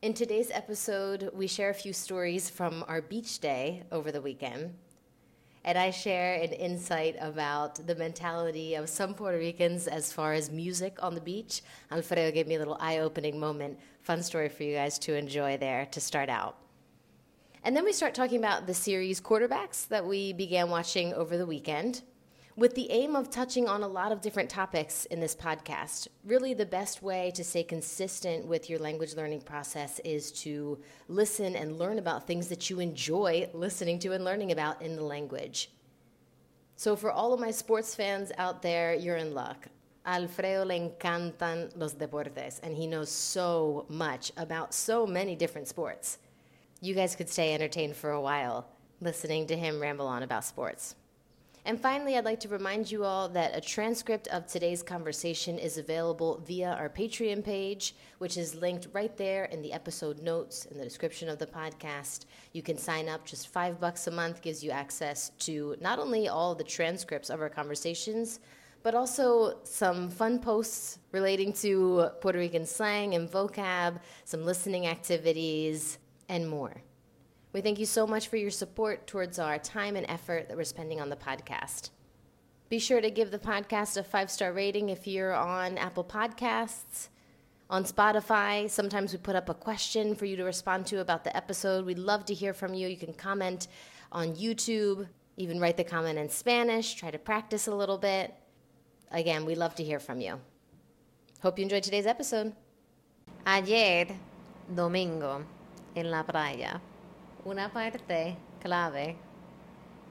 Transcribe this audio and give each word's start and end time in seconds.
In 0.00 0.14
today's 0.14 0.50
episode, 0.50 1.30
we 1.34 1.46
share 1.46 1.68
a 1.68 1.74
few 1.74 1.92
stories 1.92 2.48
from 2.48 2.82
our 2.88 3.02
beach 3.02 3.40
day 3.40 3.82
over 3.92 4.10
the 4.10 4.22
weekend. 4.22 4.72
And 5.68 5.76
I 5.76 5.90
share 5.90 6.40
an 6.40 6.54
insight 6.54 7.16
about 7.20 7.86
the 7.86 7.94
mentality 7.94 8.74
of 8.74 8.88
some 8.88 9.12
Puerto 9.12 9.36
Ricans 9.36 9.86
as 9.86 10.10
far 10.10 10.32
as 10.32 10.50
music 10.50 10.96
on 11.02 11.14
the 11.14 11.20
beach. 11.20 11.60
Alfredo 11.92 12.30
gave 12.30 12.46
me 12.46 12.54
a 12.54 12.58
little 12.58 12.78
eye 12.80 13.00
opening 13.00 13.38
moment. 13.38 13.78
Fun 14.00 14.22
story 14.22 14.48
for 14.48 14.62
you 14.62 14.74
guys 14.74 14.98
to 15.00 15.14
enjoy 15.14 15.58
there 15.58 15.84
to 15.90 16.00
start 16.00 16.30
out. 16.30 16.56
And 17.64 17.76
then 17.76 17.84
we 17.84 17.92
start 17.92 18.14
talking 18.14 18.38
about 18.38 18.66
the 18.66 18.72
series 18.72 19.20
Quarterbacks 19.20 19.86
that 19.88 20.06
we 20.06 20.32
began 20.32 20.70
watching 20.70 21.12
over 21.12 21.36
the 21.36 21.44
weekend 21.44 22.00
with 22.58 22.74
the 22.74 22.90
aim 22.90 23.14
of 23.14 23.30
touching 23.30 23.68
on 23.68 23.84
a 23.84 23.88
lot 23.88 24.10
of 24.10 24.20
different 24.20 24.50
topics 24.50 25.04
in 25.04 25.20
this 25.20 25.36
podcast. 25.36 26.08
Really, 26.24 26.54
the 26.54 26.66
best 26.66 27.04
way 27.04 27.30
to 27.36 27.44
stay 27.44 27.62
consistent 27.62 28.44
with 28.46 28.68
your 28.68 28.80
language 28.80 29.14
learning 29.14 29.42
process 29.42 30.00
is 30.00 30.32
to 30.42 30.76
listen 31.06 31.54
and 31.54 31.78
learn 31.78 32.00
about 32.00 32.26
things 32.26 32.48
that 32.48 32.68
you 32.68 32.80
enjoy 32.80 33.48
listening 33.54 34.00
to 34.00 34.12
and 34.12 34.24
learning 34.24 34.50
about 34.50 34.82
in 34.82 34.96
the 34.96 35.04
language. 35.04 35.70
So, 36.74 36.96
for 36.96 37.12
all 37.12 37.32
of 37.32 37.38
my 37.38 37.52
sports 37.52 37.94
fans 37.94 38.32
out 38.38 38.60
there, 38.60 38.92
you're 38.92 39.18
in 39.18 39.34
luck. 39.34 39.68
Alfredo 40.04 40.64
le 40.64 40.74
encantan 40.74 41.70
los 41.76 41.94
deportes, 41.94 42.58
and 42.64 42.74
he 42.74 42.88
knows 42.88 43.08
so 43.08 43.86
much 43.88 44.32
about 44.36 44.74
so 44.74 45.06
many 45.06 45.36
different 45.36 45.68
sports. 45.68 46.18
You 46.80 46.96
guys 46.96 47.14
could 47.14 47.28
stay 47.28 47.54
entertained 47.54 47.94
for 47.94 48.10
a 48.10 48.20
while 48.20 48.66
listening 49.00 49.46
to 49.46 49.56
him 49.56 49.80
ramble 49.80 50.08
on 50.08 50.24
about 50.24 50.44
sports. 50.44 50.96
And 51.64 51.80
finally, 51.80 52.16
I'd 52.16 52.24
like 52.24 52.40
to 52.40 52.48
remind 52.48 52.90
you 52.90 53.04
all 53.04 53.28
that 53.30 53.56
a 53.56 53.60
transcript 53.60 54.26
of 54.28 54.46
today's 54.46 54.82
conversation 54.82 55.58
is 55.58 55.76
available 55.76 56.42
via 56.46 56.70
our 56.70 56.88
Patreon 56.88 57.44
page, 57.44 57.94
which 58.18 58.36
is 58.36 58.54
linked 58.54 58.88
right 58.92 59.14
there 59.16 59.44
in 59.46 59.60
the 59.60 59.72
episode 59.72 60.22
notes 60.22 60.64
in 60.66 60.78
the 60.78 60.84
description 60.84 61.28
of 61.28 61.38
the 61.38 61.46
podcast. 61.46 62.24
You 62.52 62.62
can 62.62 62.78
sign 62.78 63.08
up, 63.08 63.26
just 63.26 63.48
five 63.48 63.78
bucks 63.80 64.06
a 64.06 64.10
month 64.10 64.40
gives 64.40 64.64
you 64.64 64.70
access 64.70 65.30
to 65.40 65.76
not 65.80 65.98
only 65.98 66.28
all 66.28 66.54
the 66.54 66.64
transcripts 66.64 67.28
of 67.28 67.40
our 67.40 67.50
conversations, 67.50 68.40
but 68.82 68.94
also 68.94 69.58
some 69.64 70.08
fun 70.08 70.38
posts 70.38 70.98
relating 71.12 71.52
to 71.52 72.08
Puerto 72.20 72.38
Rican 72.38 72.64
slang 72.64 73.14
and 73.14 73.28
vocab, 73.28 74.00
some 74.24 74.44
listening 74.44 74.86
activities, 74.86 75.98
and 76.28 76.48
more. 76.48 76.82
We 77.52 77.60
thank 77.62 77.78
you 77.78 77.86
so 77.86 78.06
much 78.06 78.28
for 78.28 78.36
your 78.36 78.50
support 78.50 79.06
towards 79.06 79.38
our 79.38 79.58
time 79.58 79.96
and 79.96 80.04
effort 80.08 80.48
that 80.48 80.56
we're 80.56 80.64
spending 80.64 81.00
on 81.00 81.08
the 81.08 81.16
podcast. 81.16 81.90
Be 82.68 82.78
sure 82.78 83.00
to 83.00 83.10
give 83.10 83.30
the 83.30 83.38
podcast 83.38 83.96
a 83.96 84.02
five 84.02 84.30
star 84.30 84.52
rating 84.52 84.90
if 84.90 85.06
you're 85.06 85.34
on 85.34 85.78
Apple 85.78 86.04
Podcasts. 86.04 87.08
On 87.70 87.84
Spotify, 87.84 88.68
sometimes 88.68 89.12
we 89.12 89.18
put 89.18 89.36
up 89.36 89.48
a 89.48 89.54
question 89.54 90.14
for 90.14 90.26
you 90.26 90.36
to 90.36 90.44
respond 90.44 90.86
to 90.86 91.00
about 91.00 91.24
the 91.24 91.34
episode. 91.36 91.84
We'd 91.86 91.98
love 91.98 92.24
to 92.26 92.34
hear 92.34 92.52
from 92.52 92.74
you. 92.74 92.88
You 92.88 92.96
can 92.96 93.14
comment 93.14 93.68
on 94.12 94.34
YouTube, 94.34 95.06
even 95.36 95.60
write 95.60 95.76
the 95.76 95.84
comment 95.84 96.18
in 96.18 96.28
Spanish, 96.28 96.94
try 96.94 97.10
to 97.10 97.18
practice 97.18 97.66
a 97.66 97.74
little 97.74 97.98
bit. 97.98 98.34
Again, 99.10 99.44
we 99.46 99.54
love 99.54 99.74
to 99.76 99.84
hear 99.84 99.98
from 99.98 100.20
you. 100.20 100.40
Hope 101.42 101.58
you 101.58 101.62
enjoyed 101.62 101.82
today's 101.82 102.06
episode. 102.06 102.52
Ayer, 103.46 104.06
domingo, 104.74 105.44
en 105.94 106.10
la 106.10 106.22
playa, 106.22 106.80
una 107.48 107.72
parte 107.72 108.36
clave 108.60 109.16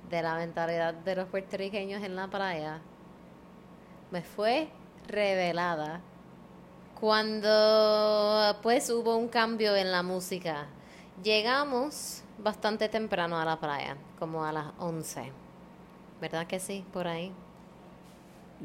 de 0.09 0.21
la 0.21 0.35
mentalidad 0.35 0.93
de 0.93 1.15
los 1.15 1.27
puertorriqueños 1.27 2.03
en 2.03 2.15
la 2.15 2.27
playa 2.27 2.79
me 4.09 4.21
fue 4.23 4.69
revelada 5.07 6.01
cuando 6.99 8.57
pues 8.63 8.89
hubo 8.89 9.15
un 9.17 9.27
cambio 9.27 9.75
en 9.75 9.91
la 9.91 10.01
música. 10.01 10.65
Llegamos 11.23 12.23
bastante 12.39 12.89
temprano 12.89 13.37
a 13.39 13.45
la 13.45 13.59
playa, 13.59 13.97
como 14.17 14.43
a 14.43 14.51
las 14.51 14.67
11. 14.79 15.31
¿Verdad 16.19 16.47
que 16.47 16.59
sí? 16.59 16.83
Por 16.91 17.07
ahí. 17.07 17.31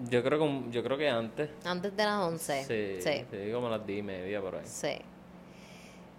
Yo 0.09 0.23
creo 0.23 0.39
que, 0.39 0.71
yo 0.71 0.83
creo 0.83 0.97
que 0.97 1.11
antes. 1.11 1.51
Antes 1.67 1.95
de 1.95 2.05
las 2.05 2.21
11. 2.21 2.65
Sí, 2.65 3.03
Sí. 3.03 3.27
sí, 3.31 3.53
como 3.53 3.67
a 3.67 3.71
las 3.73 3.87
10 3.87 3.99
y 3.99 4.03
media 4.03 4.41
por 4.41 4.55
ahí. 4.55 4.63
Sí. 4.65 4.97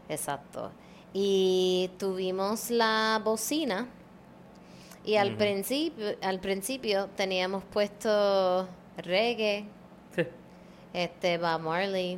Exacto. 0.07 0.71
Y 1.13 1.91
tuvimos 1.99 2.69
la 2.71 3.21
bocina. 3.23 3.87
Y 5.05 5.17
al, 5.17 5.35
principio, 5.35 6.15
al 6.21 6.39
principio 6.39 7.07
teníamos 7.15 7.63
puesto 7.65 8.67
reggae, 8.97 9.65
Sí. 10.15 10.23
este, 10.93 11.37
Bob 11.37 11.59
Marley, 11.59 12.17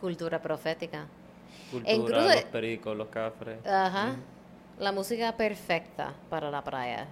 cultura 0.00 0.40
profética. 0.40 1.06
Cultura, 1.70 1.96
crudo- 2.22 2.34
los 2.34 2.44
pericos, 2.44 2.96
los 2.96 3.08
cafres. 3.08 3.64
Ajá. 3.66 4.16
La 4.78 4.92
música 4.92 5.36
perfecta 5.36 6.14
para 6.30 6.50
la 6.50 6.62
playa. 6.64 7.06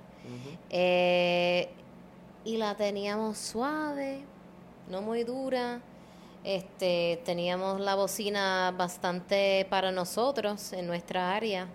Eh, 0.70 1.68
y 2.46 2.56
la 2.56 2.74
teníamos 2.74 3.36
suave, 3.36 4.20
no 4.88 5.02
muy 5.02 5.22
dura. 5.24 5.80
Este, 6.44 7.22
teníamos 7.24 7.80
la 7.80 7.94
bocina 7.94 8.70
bastante 8.76 9.66
para 9.70 9.90
nosotros 9.90 10.74
en 10.74 10.86
nuestra 10.86 11.34
área. 11.34 11.66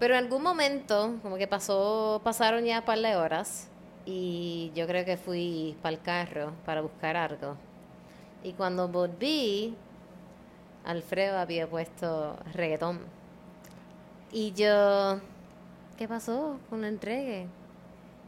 Pero 0.00 0.14
en 0.14 0.24
algún 0.24 0.42
momento, 0.42 1.14
como 1.22 1.36
que 1.36 1.46
pasó, 1.46 2.20
pasaron 2.24 2.64
ya 2.64 2.80
un 2.80 2.84
par 2.84 2.98
de 2.98 3.14
horas 3.14 3.68
y 4.04 4.72
yo 4.74 4.88
creo 4.88 5.04
que 5.04 5.16
fui 5.16 5.76
para 5.80 5.94
el 5.94 6.02
carro 6.02 6.52
para 6.64 6.80
buscar 6.80 7.16
algo. 7.16 7.56
Y 8.42 8.52
cuando 8.52 8.88
volví, 8.88 9.76
Alfredo 10.84 11.38
había 11.38 11.70
puesto 11.70 12.36
reggaetón. 12.52 13.00
Y 14.32 14.52
yo, 14.54 15.20
¿qué 15.96 16.08
pasó 16.08 16.58
con 16.68 16.84
el 16.84 17.00
reggae? 17.00 17.46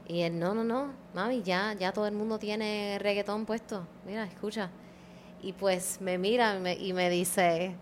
Y 0.07 0.23
él, 0.23 0.39
no, 0.39 0.55
no, 0.55 0.63
no, 0.63 0.93
mami, 1.13 1.43
ya, 1.43 1.75
ya 1.75 1.93
todo 1.93 2.07
el 2.07 2.15
mundo 2.15 2.39
tiene 2.39 2.99
reggaetón 3.01 3.47
puesto. 3.47 3.85
Mira, 4.07 4.25
escucha. 4.25 4.71
Y 5.43 5.53
pues 5.53 6.01
me 6.01 6.19
mira 6.19 6.57
y 6.57 6.61
me, 6.61 6.75
y 6.75 6.93
me 6.93 7.11
dice, 7.11 7.77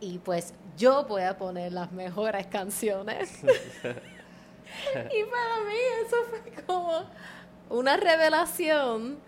y 0.00 0.18
pues 0.18 0.54
yo 0.76 1.04
voy 1.04 1.22
a 1.22 1.36
poner 1.36 1.72
las 1.72 1.92
mejores 1.92 2.46
canciones. 2.46 3.40
y 4.94 5.24
para 5.24 5.64
mí 5.66 5.78
eso 6.06 6.16
fue 6.28 6.64
como 6.64 7.04
una 7.68 7.96
revelación 7.96 9.18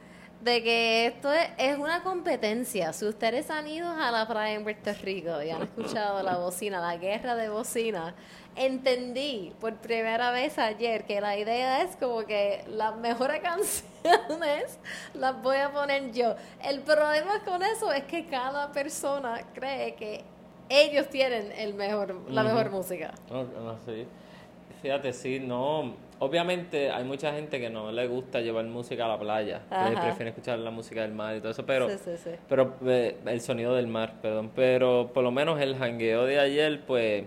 de 0.43 0.63
que 0.63 1.07
esto 1.07 1.33
es, 1.33 1.51
es 1.57 1.79
una 1.79 2.03
competencia. 2.03 2.93
Si 2.93 3.07
ustedes 3.07 3.49
han 3.49 3.69
ido 3.69 3.89
a 3.89 4.11
la 4.11 4.27
playa 4.27 4.55
en 4.55 4.65
Puerto 4.65 4.93
Rico 5.03 5.41
y 5.41 5.51
han 5.51 5.63
escuchado 5.63 6.23
la 6.23 6.37
bocina, 6.37 6.81
la 6.81 6.97
guerra 6.97 7.37
de 7.37 7.49
bocina, 7.49 8.15
entendí 8.57 9.53
por 9.61 9.75
primera 9.77 10.33
vez 10.33 10.59
ayer 10.59 11.05
que 11.05 11.21
la 11.21 11.39
idea 11.39 11.83
es 11.83 11.95
como 11.97 12.25
que 12.25 12.65
las 12.69 12.97
mejores 12.97 13.41
canciones 13.43 14.79
las 15.15 15.41
voy 15.43 15.59
a 15.59 15.71
poner 15.73 16.13
yo. 16.13 16.35
El 16.63 16.81
problema 16.81 17.45
con 17.45 17.63
eso 17.63 17.93
es 17.93 18.03
que 18.05 18.27
cada 18.27 18.73
persona 18.73 19.47
cree 19.55 19.95
que 19.95 20.25
ellos 20.69 21.09
tienen 21.09 21.53
el 21.53 21.75
mejor, 21.75 22.17
la 22.29 22.43
mejor 22.43 22.71
música. 22.71 23.15
No, 23.31 23.79
sí. 23.87 24.07
Fíjate, 24.81 25.13
sí, 25.13 25.39
no. 25.39 25.95
Obviamente 26.23 26.89
hay 26.89 27.03
mucha 27.03 27.33
gente 27.33 27.59
que 27.59 27.69
no 27.69 27.91
le 27.91 28.07
gusta 28.07 28.41
llevar 28.41 28.65
música 28.67 29.07
a 29.07 29.09
la 29.09 29.19
playa. 29.19 29.63
Que 29.69 29.75
Ajá. 29.75 30.01
prefiere 30.03 30.31
escuchar 30.31 30.57
la 30.61 30.71
música 30.71 31.03
del 31.03 31.11
mar 31.11 31.35
y 31.35 31.41
todo 31.41 31.51
eso, 31.51 31.67
pero. 31.67 31.91
Sí, 31.91 31.99
sí, 31.99 32.17
sí. 32.17 32.31
Pero 32.49 32.77
eh, 32.87 33.17
el 33.27 33.41
sonido 33.41 33.75
del 33.75 33.89
mar, 33.89 34.21
perdón. 34.23 34.53
Pero 34.55 35.11
por 35.13 35.25
lo 35.25 35.33
menos 35.33 35.61
el 35.61 35.75
jangueo 35.77 36.25
de 36.25 36.39
ayer, 36.39 36.83
pues. 36.87 37.25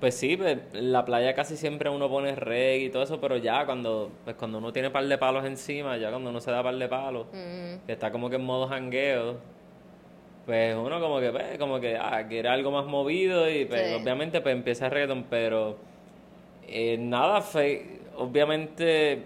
Pues 0.00 0.14
sí, 0.16 0.36
pues, 0.36 0.58
la 0.74 1.06
playa 1.06 1.34
casi 1.34 1.56
siempre 1.56 1.88
uno 1.88 2.10
pone 2.10 2.34
reggae 2.34 2.84
y 2.84 2.90
todo 2.90 3.04
eso, 3.04 3.18
pero 3.22 3.38
ya 3.38 3.64
cuando, 3.64 4.10
pues 4.24 4.36
cuando 4.36 4.58
uno 4.58 4.70
tiene 4.70 4.90
par 4.90 5.06
de 5.06 5.16
palos 5.16 5.46
encima, 5.46 5.96
ya 5.96 6.10
cuando 6.10 6.28
uno 6.28 6.42
se 6.42 6.50
da 6.50 6.62
par 6.62 6.76
de 6.76 6.88
palos, 6.88 7.26
Mm, 7.32 7.86
que 7.86 7.92
está 7.92 8.12
como 8.12 8.28
que 8.28 8.36
en 8.36 8.44
modo 8.44 8.68
jangueo, 8.68 9.38
pues 10.44 10.76
uno 10.76 11.00
como 11.00 11.20
que, 11.20 11.30
pues, 11.30 11.56
como 11.56 11.80
que, 11.80 11.96
ah, 11.96 12.22
quiere 12.28 12.50
algo 12.50 12.70
más 12.70 12.84
movido 12.84 13.48
y 13.48 13.64
pues, 13.64 13.98
obviamente 13.98 14.42
pues 14.42 14.54
empieza 14.54 14.84
el 14.86 14.90
reggaeton, 14.90 15.24
pero 15.30 15.78
eh, 16.68 16.96
nada, 16.98 17.40
fe, 17.40 18.00
obviamente 18.16 19.22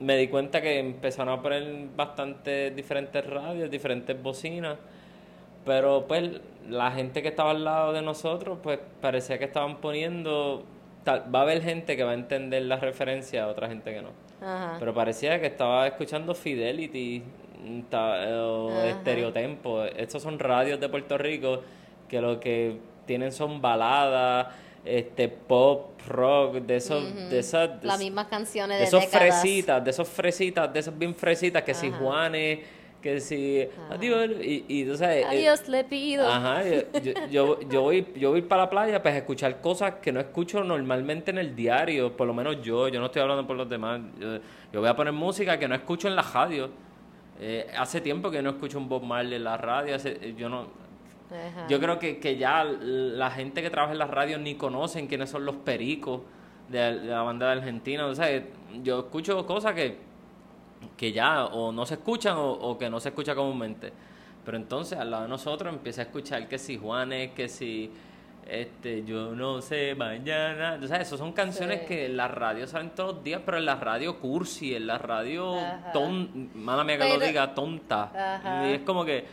me 0.00 0.16
di 0.16 0.28
cuenta 0.28 0.60
que 0.60 0.78
empezaron 0.78 1.38
a 1.38 1.42
poner 1.42 1.64
bastante 1.96 2.70
diferentes 2.70 3.24
radios, 3.26 3.70
diferentes 3.70 4.20
bocinas, 4.22 4.76
pero 5.64 6.06
pues 6.06 6.40
la 6.68 6.90
gente 6.92 7.20
que 7.22 7.28
estaba 7.28 7.50
al 7.50 7.64
lado 7.64 7.92
de 7.92 8.02
nosotros, 8.02 8.58
pues 8.62 8.78
parecía 9.00 9.38
que 9.38 9.46
estaban 9.46 9.78
poniendo, 9.78 10.64
tal- 11.04 11.34
va 11.34 11.40
a 11.40 11.42
haber 11.42 11.62
gente 11.62 11.96
que 11.96 12.04
va 12.04 12.12
a 12.12 12.14
entender 12.14 12.62
la 12.62 12.76
referencia, 12.76 13.48
otra 13.48 13.68
gente 13.68 13.92
que 13.92 14.02
no. 14.02 14.10
Ajá. 14.40 14.76
Pero 14.78 14.94
parecía 14.94 15.40
que 15.40 15.46
estaba 15.48 15.86
escuchando 15.88 16.34
Fidelity, 16.34 17.22
o. 17.90 18.70
Estereotempo. 18.84 19.82
Estos 19.84 20.22
son 20.22 20.38
radios 20.38 20.78
de 20.78 20.88
Puerto 20.88 21.18
Rico 21.18 21.62
que 22.08 22.20
lo 22.20 22.38
que 22.38 22.78
tienen 23.04 23.32
son 23.32 23.60
baladas, 23.60 24.46
este 24.84 25.28
pop, 25.28 26.00
rock, 26.06 26.54
de 26.56 26.76
esos, 26.76 27.14
de 27.30 27.38
esas, 27.38 27.82
Las 27.84 27.98
mismas 27.98 28.26
canciones 28.28 28.76
de 28.78 28.82
de 28.82 28.88
esos 28.88 29.00
décadas. 29.02 29.40
fresitas, 29.40 29.84
de 29.84 29.90
esos 29.90 30.08
fresitas, 30.08 30.72
de 30.72 30.78
esas 30.80 30.98
bien 30.98 31.14
fresitas, 31.14 31.62
que 31.62 31.74
si. 31.74 31.90
Juanes, 31.90 32.60
que 33.02 33.20
si 33.20 33.62
Ajá. 33.62 33.94
adiós, 33.94 34.28
y, 34.42 34.64
y 34.66 34.84
tú 34.84 34.96
sabes, 34.96 35.18
eh, 35.24 35.28
Adiós, 35.28 35.68
le 35.68 35.84
pido. 35.84 36.26
Ajá, 36.26 36.64
yo, 36.64 36.82
yo, 37.00 37.12
yo, 37.30 37.60
yo 37.68 37.82
voy, 37.82 38.06
yo 38.16 38.30
voy 38.30 38.42
para 38.42 38.62
la 38.64 38.70
playa 38.70 39.00
pues 39.00 39.14
a 39.14 39.18
escuchar 39.18 39.60
cosas 39.60 39.94
que 40.02 40.10
no 40.10 40.18
escucho 40.18 40.64
normalmente 40.64 41.30
en 41.30 41.38
el 41.38 41.54
diario, 41.54 42.16
por 42.16 42.26
lo 42.26 42.34
menos 42.34 42.60
yo, 42.60 42.88
yo 42.88 42.98
no 42.98 43.06
estoy 43.06 43.22
hablando 43.22 43.46
por 43.46 43.56
los 43.56 43.68
demás, 43.68 44.00
yo, 44.18 44.38
yo 44.72 44.80
voy 44.80 44.88
a 44.88 44.96
poner 44.96 45.12
música 45.12 45.56
que 45.60 45.68
no 45.68 45.76
escucho 45.76 46.08
en 46.08 46.16
la 46.16 46.22
radio. 46.22 46.70
Eh, 47.40 47.68
hace 47.76 48.00
tiempo 48.00 48.32
que 48.32 48.42
no 48.42 48.50
escucho 48.50 48.78
un 48.78 48.88
Bob 48.88 49.04
Marley 49.04 49.36
en 49.36 49.44
la 49.44 49.56
radio, 49.56 49.94
hace- 49.94 50.34
yo 50.36 50.48
no, 50.48 50.66
Ajá. 51.30 51.66
yo 51.68 51.78
creo 51.80 51.98
que, 51.98 52.18
que 52.18 52.36
ya 52.36 52.64
la 52.64 53.30
gente 53.30 53.62
que 53.62 53.70
trabaja 53.70 53.92
en 53.92 53.98
las 53.98 54.10
radios 54.10 54.40
ni 54.40 54.54
conocen 54.54 55.06
quiénes 55.06 55.30
son 55.30 55.44
los 55.44 55.56
pericos 55.56 56.20
de, 56.68 56.78
de 57.00 57.06
la 57.08 57.22
banda 57.22 57.46
de 57.46 57.52
Argentina. 57.52 58.06
O 58.06 58.14
sea, 58.14 58.28
yo 58.82 58.98
escucho 59.00 59.44
cosas 59.46 59.74
que, 59.74 59.98
que 60.96 61.12
ya 61.12 61.46
o 61.46 61.72
no 61.72 61.84
se 61.86 61.94
escuchan 61.94 62.36
o, 62.36 62.50
o 62.52 62.78
que 62.78 62.88
no 62.90 63.00
se 63.00 63.08
escucha 63.10 63.34
comúnmente. 63.34 63.92
Pero 64.44 64.56
entonces 64.56 64.98
al 64.98 65.10
lado 65.10 65.24
de 65.24 65.28
nosotros 65.28 65.72
empieza 65.72 66.02
a 66.02 66.04
escuchar 66.04 66.48
que 66.48 66.58
si 66.58 66.78
Juanes, 66.78 67.32
que 67.32 67.48
si 67.48 67.90
este, 68.46 69.04
yo 69.04 69.34
no 69.34 69.60
sé, 69.60 69.94
mañana. 69.94 70.78
O 70.82 70.86
sea, 70.86 71.02
esas 71.02 71.18
son 71.18 71.32
canciones 71.32 71.80
Sí. 71.80 71.86
que 71.86 72.06
en 72.06 72.16
la 72.16 72.28
radio 72.28 72.66
salen 72.66 72.90
todos 72.94 73.16
los 73.16 73.24
días, 73.24 73.42
pero 73.44 73.58
en 73.58 73.66
la 73.66 73.74
radio 73.76 74.18
cursi, 74.18 74.74
en 74.74 74.86
la 74.86 74.96
radio 74.96 75.54
ton, 75.92 76.50
mala 76.54 76.82
mía 76.82 76.96
que 76.98 77.08
lo 77.10 77.18
diga, 77.18 77.54
tonta. 77.54 78.36
Ajá. 78.36 78.66
Y 78.68 78.72
es 78.74 78.80
como 78.80 79.04
que 79.04 79.26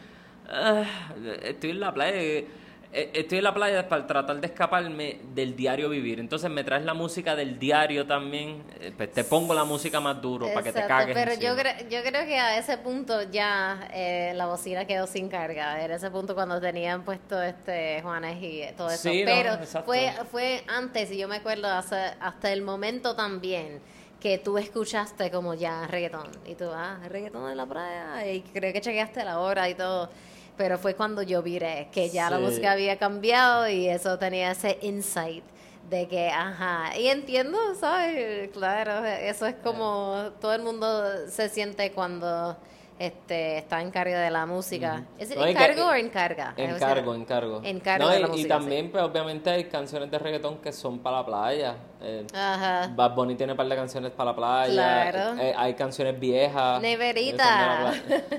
estoy 1.43 1.71
en 1.71 1.79
la 1.79 1.93
playa, 1.93 2.15
eh, 2.15 2.47
eh, 2.93 3.11
estoy 3.13 3.39
en 3.39 3.43
la 3.43 3.53
playa 3.53 3.89
para 3.89 4.07
tratar 4.07 4.39
de 4.39 4.47
escaparme 4.47 5.19
del 5.33 5.55
diario 5.55 5.89
vivir. 5.89 6.19
Entonces 6.19 6.49
me 6.49 6.63
traes 6.63 6.85
la 6.85 6.93
música 6.93 7.35
del 7.35 7.59
diario 7.59 8.05
también, 8.07 8.63
eh, 8.79 8.93
pues 8.95 9.11
te 9.11 9.23
pongo 9.23 9.53
la 9.53 9.63
música 9.65 9.99
más 9.99 10.21
duro 10.21 10.47
para 10.47 10.63
que 10.63 10.71
te 10.71 10.79
cagues. 10.87 11.15
Pero 11.15 11.31
yo, 11.41 11.55
cre- 11.61 11.89
yo 11.89 12.01
creo 12.03 12.25
que 12.25 12.37
a 12.37 12.57
ese 12.57 12.77
punto 12.77 13.23
ya 13.23 13.89
eh, 13.93 14.31
la 14.35 14.45
bocina 14.45 14.85
quedó 14.85 15.07
sin 15.07 15.27
carga. 15.29 15.81
Era 15.81 15.95
ese 15.95 16.09
punto 16.09 16.35
cuando 16.35 16.61
tenían 16.61 17.03
puesto 17.03 17.41
este 17.41 18.01
Juanes 18.01 18.37
y 18.41 18.61
todo 18.77 18.89
eso. 18.89 19.09
Sí, 19.09 19.23
pero 19.25 19.57
fue, 19.85 20.11
fue 20.31 20.63
antes, 20.67 21.11
y 21.11 21.17
yo 21.17 21.27
me 21.27 21.37
acuerdo 21.37 21.67
hasta, 21.67 22.13
hasta 22.21 22.51
el 22.53 22.61
momento 22.61 23.15
también 23.15 23.81
que 24.21 24.37
tú 24.39 24.57
escuchaste 24.57 25.29
como 25.29 25.53
ya 25.53 25.85
reggaetón. 25.87 26.29
Y 26.47 26.55
tú, 26.55 26.65
ah, 26.73 26.97
reggaetón 27.09 27.51
en 27.51 27.57
la 27.57 27.65
playa. 27.65 28.25
Y 28.31 28.41
creo 28.41 28.71
que 28.71 28.79
chequeaste 28.81 29.23
la 29.25 29.39
hora 29.39 29.67
y 29.69 29.75
todo. 29.75 30.09
Pero 30.57 30.77
fue 30.77 30.95
cuando 30.95 31.21
yo 31.21 31.41
viré 31.43 31.89
que 31.91 32.09
ya 32.09 32.29
la 32.29 32.39
música 32.39 32.71
había 32.71 32.97
cambiado 32.97 33.67
y 33.67 33.89
eso 33.89 34.17
tenía 34.17 34.51
ese 34.51 34.77
insight 34.81 35.43
de 35.89 36.07
que, 36.07 36.29
ajá, 36.29 36.97
y 36.97 37.07
entiendo, 37.07 37.57
¿sabes? 37.79 38.49
Claro, 38.51 39.05
eso 39.05 39.45
es 39.45 39.55
como 39.55 40.31
todo 40.39 40.53
el 40.53 40.63
mundo 40.63 41.27
se 41.29 41.49
siente 41.49 41.91
cuando 41.91 42.57
este 42.97 43.57
está 43.57 43.81
en 43.81 43.91
de 43.91 44.29
la 44.29 44.45
música. 44.45 45.03
¿Es 45.17 45.35
No, 45.35 45.45
y 45.45 45.51
encargo 45.51 45.87
o 45.87 45.93
encarga? 45.93 46.53
Encargo, 46.55 47.13
encargo. 47.13 47.61
Encargo 47.63 48.05
No, 48.05 48.11
de 48.11 48.19
y, 48.19 48.21
la 48.21 48.27
y 48.27 48.31
música, 48.31 48.57
también, 48.57 48.91
pues 48.91 49.03
obviamente 49.03 49.49
hay 49.49 49.65
canciones 49.65 50.09
de 50.09 50.17
reggaetón 50.19 50.57
que 50.59 50.71
son 50.71 50.99
para 50.99 51.17
la 51.17 51.25
playa. 51.25 51.75
Eh, 52.01 52.25
Ajá. 52.33 52.91
Bad 52.95 53.15
Bunny 53.15 53.35
tiene 53.35 53.53
un 53.53 53.57
par 53.57 53.67
de 53.67 53.75
canciones 53.75 54.11
para 54.11 54.31
la 54.31 54.35
playa. 54.35 54.71
Claro. 55.11 55.41
Eh, 55.41 55.53
hay 55.57 55.73
canciones 55.73 56.19
viejas. 56.19 56.81
Neverita. 56.81 57.93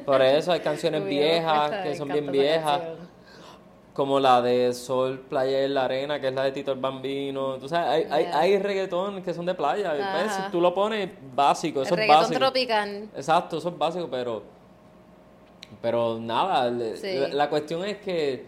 Por 0.05 0.23
eso 0.23 0.53
hay 0.53 0.61
canciones 0.61 1.05
viejas 1.07 1.71
que 1.83 1.95
son 1.95 2.09
bien 2.09 2.31
viejas. 2.31 2.81
canción. 2.81 3.16
Como 3.97 4.21
la 4.21 4.43
de 4.43 4.75
Sol, 4.75 5.21
Playa 5.21 5.63
en 5.65 5.73
la 5.73 5.87
Arena, 5.87 6.21
que 6.21 6.29
es 6.29 6.35
la 6.35 6.43
de 6.45 6.53
Tito 6.53 6.71
el 6.73 6.79
Bambino. 6.79 7.55
Tú 7.57 7.67
sabes, 7.67 7.89
hay, 7.89 8.25
hay, 8.27 8.31
hay 8.33 8.59
reggaetón 8.59 9.23
que 9.23 9.33
son 9.33 9.47
de 9.47 9.55
playa. 9.55 9.95
pues, 10.13 10.51
tú 10.53 10.61
lo 10.61 10.75
pones 10.75 11.09
básico, 11.35 11.81
eso 11.81 11.95
El 11.95 12.01
es 12.03 12.09
básico. 12.09 12.39
tropical. 12.39 13.09
Exacto, 13.17 13.57
eso 13.57 13.71
es 13.71 13.79
básico, 13.79 14.09
pero. 14.11 14.43
Pero 15.81 16.19
nada, 16.21 16.71
Sí. 16.97 17.19
la, 17.19 17.29
la 17.29 17.51
cuestión 17.51 17.85
es 17.85 17.97
que 17.99 18.45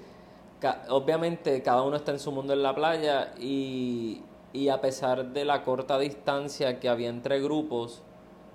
ca- 0.61 0.83
obviamente 0.91 1.63
cada 1.63 1.83
uno 1.83 1.97
está 1.97 2.13
en 2.13 2.19
su 2.19 2.31
mundo 2.31 2.53
en 2.53 2.63
la 2.63 2.75
playa 2.75 3.33
y, 3.39 4.23
y 4.53 4.69
a 4.69 4.81
pesar 4.81 5.25
de 5.27 5.45
la 5.45 5.63
corta 5.63 5.99
distancia 5.99 6.79
que 6.79 6.89
había 6.89 7.09
entre 7.09 7.41
grupos 7.41 8.03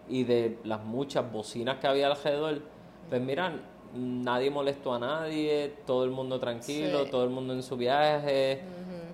y 0.09 0.23
de 0.23 0.57
las 0.63 0.81
muchas 0.83 1.29
bocinas 1.31 1.77
que 1.79 1.87
había 1.87 2.07
alrededor, 2.07 2.61
pues 3.09 3.21
mira, 3.21 3.53
nadie 3.95 4.49
molestó 4.49 4.93
a 4.93 4.99
nadie, 4.99 5.73
todo 5.85 6.03
el 6.03 6.11
mundo 6.11 6.39
tranquilo, 6.39 7.05
Sí. 7.05 7.11
todo 7.11 7.23
el 7.23 7.29
mundo 7.29 7.53
en 7.53 7.63
su 7.63 7.75
viaje. 7.77 8.61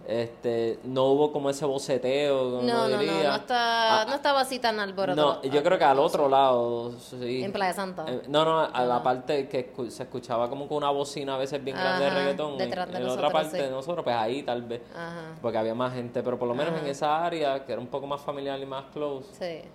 Este, 0.07 0.79
no 0.85 1.03
hubo 1.05 1.31
como 1.31 1.51
ese 1.51 1.65
boceteo, 1.67 2.39
como 2.49 2.61
No, 2.63 2.87
no, 2.87 2.95
no, 2.95 2.97
diría. 2.97 3.29
no 3.29 3.35
está, 3.35 4.01
Ah, 4.01 4.05
no 4.05 4.15
estaba 4.15 4.41
así 4.41 4.57
tan 4.57 4.79
alborotado. 4.79 5.39
no, 5.43 5.49
yo 5.51 5.61
creo 5.61 5.77
que 5.77 5.83
al 5.83 5.99
otro 5.99 6.27
lado, 6.27 6.93
sí. 6.97 7.43
En 7.43 7.51
Playa 7.51 7.73
Santa. 7.73 8.05
Eh, 8.07 8.21
no, 8.27 8.43
no, 8.43 8.59
a 8.59 8.85
la 8.85 9.03
parte 9.03 9.47
que 9.47 9.71
se 9.89 10.01
escuchaba 10.03 10.49
como 10.49 10.67
con 10.67 10.77
una 10.77 10.89
bocina 10.89 11.35
a 11.35 11.37
veces 11.37 11.63
bien 11.63 11.77
grande 11.77 12.05
de 12.05 12.09
reggaetón. 12.09 12.53
En, 12.53 12.57
detrás 12.57 12.89
de 12.91 12.97
en 12.97 13.05
la 13.05 13.13
otra 13.13 13.29
parte 13.29 13.57
sí. 13.57 13.63
de 13.63 13.69
nosotros, 13.69 14.03
pues 14.03 14.15
ahí 14.15 14.41
tal 14.41 14.63
vez. 14.63 14.81
Ajá. 14.95 15.35
Porque 15.43 15.59
había 15.59 15.75
más 15.75 15.93
gente, 15.93 16.23
pero 16.23 16.39
por 16.39 16.47
lo 16.47 16.55
menos 16.55 16.79
en 16.81 16.87
esa 16.87 17.23
área, 17.23 17.63
que 17.63 17.71
era 17.73 17.79
un 17.81 17.87
poco 17.87 18.07
más 18.07 18.19
familiar 18.19 18.59
y 18.59 18.65
más 18.65 18.85
close, 18.91 19.27
Sí. 19.33 19.69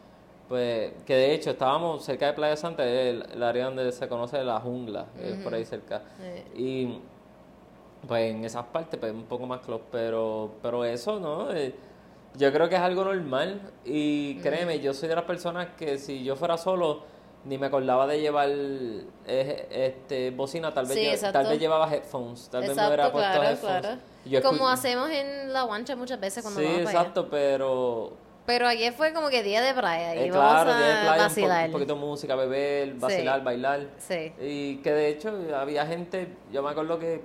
Pues 0.48 0.92
que 1.06 1.14
de 1.14 1.34
hecho 1.34 1.50
estábamos 1.50 2.04
cerca 2.04 2.26
de 2.26 2.32
Playa 2.34 2.56
Santa, 2.56 2.84
el, 2.84 3.24
el 3.32 3.42
área 3.42 3.66
donde 3.66 3.90
se 3.92 4.08
conoce 4.08 4.42
la 4.44 4.60
jungla, 4.60 5.06
es 5.20 5.36
por 5.38 5.54
ahí 5.54 5.64
cerca. 5.64 6.02
Y 6.54 6.98
pues 8.06 8.30
en 8.30 8.44
esas 8.44 8.64
partes 8.66 9.00
pues 9.00 9.12
un 9.12 9.24
poco 9.24 9.46
más 9.46 9.60
close, 9.60 9.84
pero, 9.90 10.52
pero 10.62 10.84
eso, 10.84 11.18
¿no? 11.18 11.50
Eh, 11.52 11.74
yo 12.36 12.52
creo 12.52 12.68
que 12.68 12.74
es 12.74 12.80
algo 12.80 13.04
normal 13.04 13.60
y 13.84 14.36
créeme, 14.40 14.80
yo 14.80 14.92
soy 14.92 15.08
de 15.08 15.14
las 15.14 15.24
personas 15.24 15.68
que 15.78 15.98
si 15.98 16.22
yo 16.24 16.36
fuera 16.36 16.58
solo 16.58 17.02
ni 17.46 17.58
me 17.58 17.66
acordaba 17.66 18.06
de 18.06 18.20
llevar 18.20 18.48
eh, 18.50 19.66
este 19.70 20.30
bocina, 20.30 20.72
tal 20.74 20.86
vez, 20.86 20.94
Sí, 20.94 21.06
exacto. 21.06 21.38
tal 21.40 21.46
vez 21.50 21.60
llevaba 21.60 21.92
headphones, 21.94 22.48
tal 22.50 22.62
vez 22.62 22.70
me 22.70 22.72
Exacto, 22.74 22.88
hubiera 22.88 23.12
puesto 23.12 23.30
claro, 23.32 23.48
headphones. 23.50 23.98
claro. 24.28 24.42
Como 24.48 24.68
hacemos 24.68 25.10
en 25.10 25.52
la 25.52 25.62
guancha 25.62 25.94
muchas 25.94 26.18
veces 26.18 26.42
cuando 26.42 26.60
Sí, 26.60 26.66
vamos 26.66 26.80
para 26.80 26.90
allá. 26.90 26.98
exacto, 27.00 27.28
pero 27.30 28.12
Pero 28.46 28.66
ayer 28.68 28.92
fue 28.92 29.12
como 29.14 29.28
que 29.30 29.42
día 29.42 29.62
de 29.62 29.72
playa 29.72 30.14
y 30.14 30.28
eh, 30.28 30.30
vamos 30.30 30.52
claro, 30.52 30.70
a 30.72 30.76
día 30.76 30.86
de 30.86 30.92
playa, 30.94 31.12
un, 31.12 31.16
po- 31.18 31.22
vacilar. 31.24 31.66
un 31.66 31.72
poquito 31.72 31.94
de 31.94 32.00
música, 32.00 32.34
beber, 32.36 32.94
vacilar, 32.94 33.42
bailar. 33.42 33.86
Sí. 33.98 34.32
Y 34.40 34.76
que 34.78 34.92
de 34.92 35.08
hecho 35.08 35.32
había 35.56 35.86
gente, 35.86 36.28
yo 36.52 36.62
me 36.62 36.70
acuerdo 36.70 36.98
que, 36.98 37.22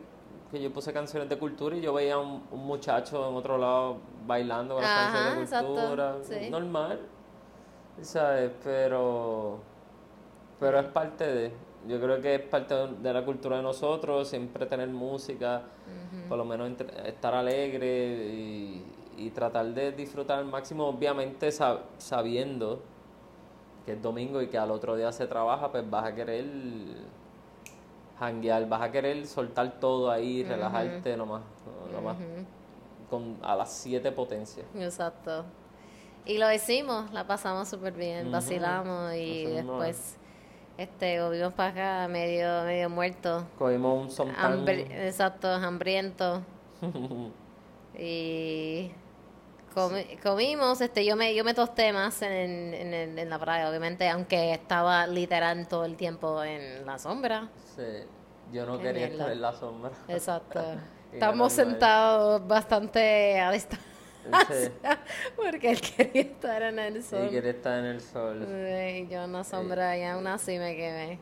que 0.50 0.62
yo 0.62 0.72
puse 0.72 0.94
canciones 0.94 1.28
de 1.28 1.38
cultura 1.38 1.76
y 1.76 1.82
yo 1.82 1.94
veía 1.94 2.18
un, 2.18 2.44
un 2.52 2.66
muchacho 2.66 3.28
en 3.30 3.36
otro 3.36 3.58
lado 3.58 3.98
bailando 4.26 4.76
con 4.76 4.84
las 4.84 4.92
Ajá, 4.92 5.02
canciones 5.12 5.36
de 5.36 5.44
exacto, 5.44 5.74
cultura. 5.76 6.16
sí. 6.24 6.50
Normal, 6.50 7.00
¿sabes? 8.02 8.52
Pero, 8.64 9.60
pero 10.60 10.80
es 10.80 10.86
parte 10.88 11.26
de, 11.28 11.52
yo 11.88 12.00
creo 12.00 12.22
que 12.22 12.36
es 12.36 12.42
parte 12.42 12.76
de 12.76 13.14
la 13.14 13.26
cultura 13.26 13.58
de 13.58 13.64
nosotros, 13.64 14.28
siempre 14.30 14.66
tener 14.68 14.88
música, 14.88 15.64
por 16.30 16.38
lo 16.38 16.46
menos 16.46 16.72
estar 17.06 17.34
alegre 17.36 17.88
y, 18.34 18.86
y 19.20 19.30
tratar 19.32 19.66
de 19.68 19.92
disfrutar 19.92 20.40
al 20.40 20.46
máximo, 20.46 20.86
obviamente 20.88 21.50
sab- 21.50 21.82
sabiendo 21.98 22.82
que 23.86 23.94
es 23.94 24.02
domingo 24.02 24.42
y 24.42 24.48
que 24.48 24.58
al 24.58 24.72
otro 24.72 24.96
día 24.96 25.12
se 25.12 25.28
trabaja, 25.28 25.72
pues 25.72 25.90
vas 25.90 26.06
a 26.06 26.16
querer 26.16 26.46
janguear, 28.20 28.68
vas 28.68 28.82
a 28.82 28.92
querer 28.92 29.26
soltar 29.26 29.80
todo 29.80 30.12
ahí, 30.12 30.44
relajarte 30.44 31.16
nomás, 31.18 31.42
nomás 31.94 32.18
con, 33.10 33.38
a 33.42 33.56
las 33.56 33.72
siete 33.72 34.12
potencias. 34.12 34.66
Exacto. 34.76 35.46
Y 36.26 36.38
lo 36.38 36.52
hicimos, 36.52 37.12
la 37.12 37.26
pasamos 37.26 37.68
súper 37.70 37.94
bien, 37.94 38.32
vacilamos 38.32 39.14
y 39.16 39.46
después 39.46 40.18
este 40.78 41.22
volvimos 41.22 41.54
para 41.54 41.70
acá 42.02 42.08
medio 42.08 42.64
medio 42.66 42.90
muerto. 42.90 43.46
Cogimos 43.58 44.20
un. 44.20 44.30
Hambre- 44.36 45.08
exacto, 45.08 45.48
hambriento. 45.48 46.42
y 47.98 48.92
comi- 49.74 50.20
comimos, 50.22 50.82
este 50.82 51.06
yo 51.06 51.16
me 51.16 51.34
yo 51.36 51.44
me 51.44 51.54
tosté 51.54 51.92
más 51.94 52.22
en, 52.22 52.74
en, 52.74 52.94
en- 52.94 53.20
en 53.20 53.30
la 53.30 53.40
playa, 53.40 53.70
obviamente, 53.70 54.08
aunque 54.10 54.54
estaba 54.54 55.08
literal 55.08 55.68
todo 55.68 55.86
el 55.86 55.96
tiempo 55.98 56.44
en 56.44 56.86
la 56.86 56.98
sombra. 57.00 57.50
Sí, 57.76 57.84
yo 58.52 58.66
no 58.66 58.80
quería 58.80 59.08
estar 59.08 59.32
en 59.32 59.42
la 59.42 59.54
sombra. 59.54 59.92
Exacto. 60.08 60.62
Estamos 61.12 61.54
sentados 61.54 62.48
bastante 62.48 63.40
a 63.40 63.52
distancia. 63.52 63.88
Sí. 64.48 64.70
Porque 65.36 65.72
él 65.72 65.82
quería 65.82 66.22
estar 66.22 66.62
en 66.62 66.78
el 66.78 67.04
sol. 67.04 67.26
Y 67.28 67.30
quería 67.32 67.52
estar 67.52 67.80
en 67.80 67.86
el 67.86 68.02
sol. 68.02 68.40
Yo 69.10 69.24
en 69.24 69.32
la 69.34 69.44
sombra 69.44 69.98
y 69.98 70.04
aún 70.04 70.28
así 70.28 70.60
me 70.60 70.76
quemé. 70.76 71.20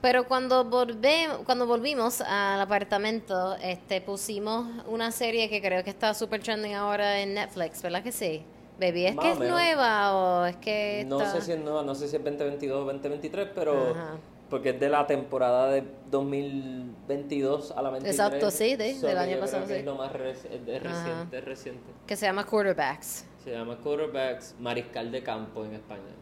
Pero 0.00 0.26
cuando 0.26 0.64
volvemos, 0.64 1.38
cuando 1.44 1.66
volvimos 1.66 2.20
al 2.22 2.60
apartamento, 2.60 3.54
este 3.56 4.00
pusimos 4.00 4.66
una 4.86 5.12
serie 5.12 5.48
que 5.50 5.60
creo 5.60 5.84
que 5.84 5.90
está 5.90 6.14
super 6.14 6.42
trending 6.42 6.74
ahora 6.74 7.20
en 7.20 7.34
Netflix, 7.34 7.82
¿verdad 7.82 8.02
que 8.02 8.12
sí? 8.12 8.42
Baby, 8.80 9.04
¿es 9.06 9.14
Más 9.14 9.24
que 9.26 9.32
es 9.32 9.38
menos. 9.38 9.52
nueva 9.54 10.14
o 10.16 10.44
es 10.46 10.56
que 10.56 11.04
No 11.06 11.20
está- 11.20 11.32
sé 11.32 11.42
si 11.42 11.52
es 11.52 11.58
nueva, 11.60 11.82
no 11.82 11.94
sé 11.94 12.08
si 12.08 12.16
es 12.16 12.24
2022 12.24 12.80
o 12.80 12.84
2023, 12.86 13.48
pero 13.54 13.90
Ajá. 13.90 14.16
porque 14.48 14.70
es 14.70 14.80
de 14.80 14.88
la 14.88 15.06
temporada 15.06 15.68
de 15.70 15.84
2022 16.10 17.72
a 17.72 17.82
la 17.82 17.90
23. 17.90 18.14
Exacto, 18.18 18.50
sí, 18.50 18.76
de- 18.76 18.94
So 18.94 19.06
del 19.06 19.18
año 19.18 19.38
pasado, 19.38 19.66
sí. 19.66 19.74
Es 19.74 19.84
lo 19.84 19.94
más 19.96 20.12
reci- 20.12 20.46
es 20.50 20.82
reciente, 20.82 21.38
es 21.38 21.44
reciente. 21.44 21.92
que 22.06 22.16
se 22.16 22.26
llama 22.26 22.46
Quarterbacks. 22.46 23.24
Se 23.44 23.50
llama 23.52 23.76
quarterbacks, 23.76 24.54
mariscal 24.58 25.10
de 25.10 25.22
campo 25.22 25.64
en 25.64 25.74
español. 25.74 26.14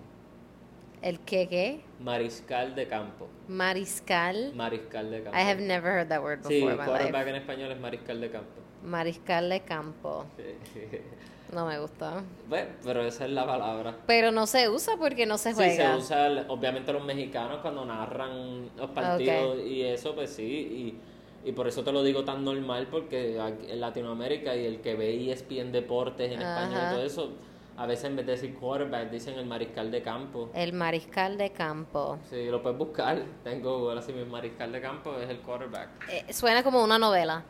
¿El 1.02 1.20
qué 1.20 1.48
qué? 1.48 1.80
Mariscal 2.00 2.74
de 2.74 2.86
campo. 2.88 3.28
Mariscal. 3.48 4.52
Mariscal 4.54 5.10
de 5.10 5.22
campo. 5.22 5.38
I 5.38 5.42
have 5.42 5.60
never 5.60 5.92
heard 5.92 6.08
that 6.08 6.22
word 6.22 6.40
Sí, 6.46 6.54
before 6.60 6.72
in 6.72 6.78
my 6.78 6.84
quarterback 6.84 7.26
life. 7.26 7.30
en 7.30 7.36
español 7.36 7.72
es 7.72 7.80
mariscal 7.80 8.20
de 8.20 8.30
campo. 8.30 8.60
Mariscal 8.84 9.48
de 9.50 9.60
campo. 9.60 10.26
Sí. 10.36 10.80
No 11.50 11.64
me 11.64 11.78
gusta. 11.80 12.22
Bueno, 12.46 12.68
pero 12.84 13.02
esa 13.06 13.24
es 13.24 13.30
la 13.30 13.46
palabra. 13.46 13.96
Pero 14.06 14.30
no 14.30 14.46
se 14.46 14.68
usa 14.68 14.98
porque 14.98 15.24
no 15.24 15.38
se 15.38 15.54
Sí, 15.54 15.56
se 15.56 15.76
juega. 15.76 15.96
usa, 15.96 16.26
el- 16.26 16.44
obviamente 16.48 16.92
los 16.92 17.02
mexicanos 17.02 17.60
cuando 17.62 17.86
narran 17.86 18.68
los 18.76 18.90
partidos 18.90 19.58
y 19.64 19.82
eso, 19.82 20.14
pues 20.14 20.28
sí, 20.28 20.44
y, 21.44 21.48
y 21.48 21.52
por 21.52 21.66
eso 21.66 21.82
te 21.82 21.90
lo 21.90 22.02
digo 22.02 22.22
tan 22.22 22.44
normal, 22.44 22.88
porque 22.90 23.40
aquí 23.40 23.64
en 23.70 23.80
Latinoamérica 23.80 24.54
y 24.56 24.66
el 24.66 24.82
que 24.82 24.94
ve 24.94 25.30
ESPN 25.32 25.72
Deportes 25.72 26.30
en 26.32 26.42
español 26.42 26.80
Ajá. 26.80 26.90
y 26.90 26.94
todo 26.96 27.04
eso, 27.06 27.32
a 27.78 27.86
veces 27.86 28.06
en 28.06 28.16
vez 28.16 28.26
de 28.26 28.32
decir 28.32 28.54
quarterback 28.56 29.08
dicen 29.10 29.38
el 29.38 29.46
mariscal 29.46 29.90
de 29.90 30.02
campo. 30.02 30.50
El 30.52 30.72
mariscal 30.72 31.38
de 31.38 31.50
campo. 31.52 32.18
Sí, 32.28 32.46
lo 32.46 32.60
puedes 32.60 32.76
buscar, 32.76 33.22
tengo 33.44 33.78
Google 33.78 34.00
así, 34.00 34.12
mi 34.12 34.24
mariscal 34.24 34.72
de 34.72 34.80
campo 34.80 35.16
es 35.16 35.30
el 35.30 35.38
quarterback. 35.40 35.88
Eh, 36.10 36.32
suena 36.32 36.62
como 36.64 36.82
una 36.82 36.98
novela. 36.98 37.44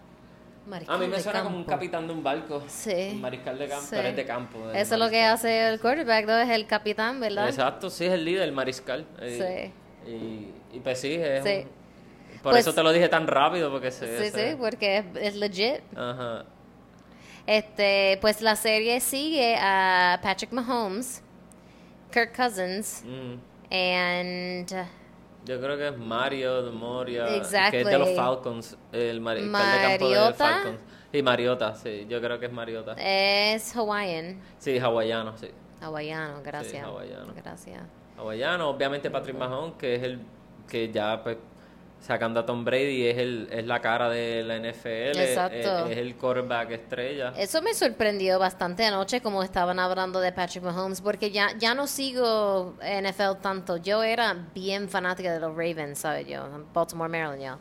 Mariscal 0.66 0.96
A 0.96 0.98
mí 0.98 1.06
me 1.06 1.18
suena 1.18 1.42
como 1.42 1.56
un 1.56 1.64
capitán 1.64 2.06
de 2.06 2.12
un 2.12 2.22
barco, 2.22 2.62
Sí. 2.66 3.12
un 3.14 3.22
mariscal 3.22 3.58
de 3.58 3.68
campo, 3.68 3.84
Sí. 3.86 3.96
pero 3.96 4.08
es 4.08 4.16
de 4.16 4.26
campo. 4.26 4.70
Eso 4.70 4.94
es 4.96 5.00
lo 5.00 5.08
que 5.08 5.22
hace 5.22 5.66
el 5.68 5.80
quarterback, 5.80 6.26
¿no? 6.26 6.36
Es 6.38 6.50
el 6.50 6.66
capitán, 6.66 7.20
¿verdad? 7.20 7.48
Exacto, 7.48 7.88
sí, 7.88 8.04
es 8.04 8.12
el 8.12 8.24
líder, 8.26 8.42
el 8.42 8.52
mariscal. 8.52 9.06
Eh, 9.22 9.72
Sí. 10.04 10.10
Y, 10.10 10.76
y 10.76 10.80
pues 10.80 11.00
sí, 11.00 11.14
es 11.14 11.42
Sí. 11.42 11.50
un- 11.64 11.78
Por 12.42 12.52
Pues- 12.52 12.66
eso 12.66 12.74
te 12.74 12.82
lo 12.84 12.92
dije 12.92 13.08
tan 13.08 13.26
rápido, 13.26 13.70
porque 13.70 13.90
se... 13.90 14.06
Sí, 14.18 14.30
se- 14.30 14.50
sí, 14.50 14.56
porque 14.60 14.98
es, 14.98 15.04
es 15.20 15.36
legit. 15.36 15.80
Ajá. 15.96 16.44
Este, 17.48 18.18
pues 18.20 18.42
la 18.42 18.56
serie 18.56 19.00
sigue 19.00 19.56
a 19.58 20.20
Patrick 20.22 20.52
Mahomes, 20.52 21.22
Kirk 22.12 22.36
Cousins, 22.36 23.02
Mm. 23.06 23.38
and 23.72 24.86
Yo 25.46 25.58
creo 25.58 25.78
que 25.78 25.88
es 25.88 25.96
Mario 25.96 26.62
de 26.62 26.70
Moria, 26.72 27.24
que 27.24 27.36
es 27.36 27.40
Exactly. 27.46 27.84
de 27.84 27.98
los 27.98 28.10
Falcons, 28.14 28.76
el 28.92 29.20
mariscal 29.22 29.52
de 29.72 29.78
campo 29.88 30.08
de 30.10 30.14
Mariota. 30.16 30.34
Falcons. 30.34 30.80
Sí, 31.10 31.22
Mariota, 31.22 31.74
sí, 31.74 32.06
yo 32.06 32.20
creo 32.20 32.38
que 32.38 32.46
es 32.46 32.52
Mariota. 32.52 32.94
es 32.98 33.74
Hawaiian. 33.74 34.38
Sí, 34.58 34.78
hawaiano, 34.78 35.34
sí. 35.38 35.48
Hawaiano, 35.80 36.42
gracias. 36.42 36.84
hawaiano. 36.84 37.32
Gracias. 37.34 37.80
Hawaiano, 38.18 38.68
obviamente 38.68 39.10
Patrick 39.10 39.36
Mahomes, 39.38 39.74
que 39.78 39.94
es 39.94 40.02
el 40.02 40.20
que 40.68 40.92
ya 40.92 41.22
pues 41.22 41.38
sacando 42.00 42.40
a 42.40 42.46
Tom 42.46 42.64
Brady 42.64 43.06
es 43.06 43.18
el 43.18 43.48
es 43.50 43.66
la 43.66 43.80
cara 43.80 44.08
de 44.08 44.42
la 44.44 44.56
NFL, 44.58 45.18
Exacto. 45.20 45.86
Es, 45.86 45.90
es 45.92 45.98
el 45.98 46.14
quarterback 46.16 46.70
estrella. 46.70 47.32
Eso 47.36 47.60
me 47.62 47.74
sorprendió 47.74 48.38
bastante 48.38 48.84
anoche 48.84 49.20
como 49.20 49.42
estaban 49.42 49.78
hablando 49.78 50.20
de 50.20 50.32
Patrick 50.32 50.62
Mahomes, 50.64 51.00
porque 51.00 51.30
ya, 51.30 51.48
ya 51.58 51.74
no 51.74 51.86
sigo 51.86 52.74
NFL 52.80 53.40
tanto. 53.42 53.76
Yo 53.76 54.02
era 54.02 54.34
bien 54.54 54.88
fanática 54.88 55.32
de 55.32 55.40
los 55.40 55.50
Ravens, 55.50 55.98
¿sabes? 55.98 56.26
Yo, 56.26 56.42
Baltimore, 56.72 57.10
Maryland, 57.10 57.42
yo. 57.42 57.58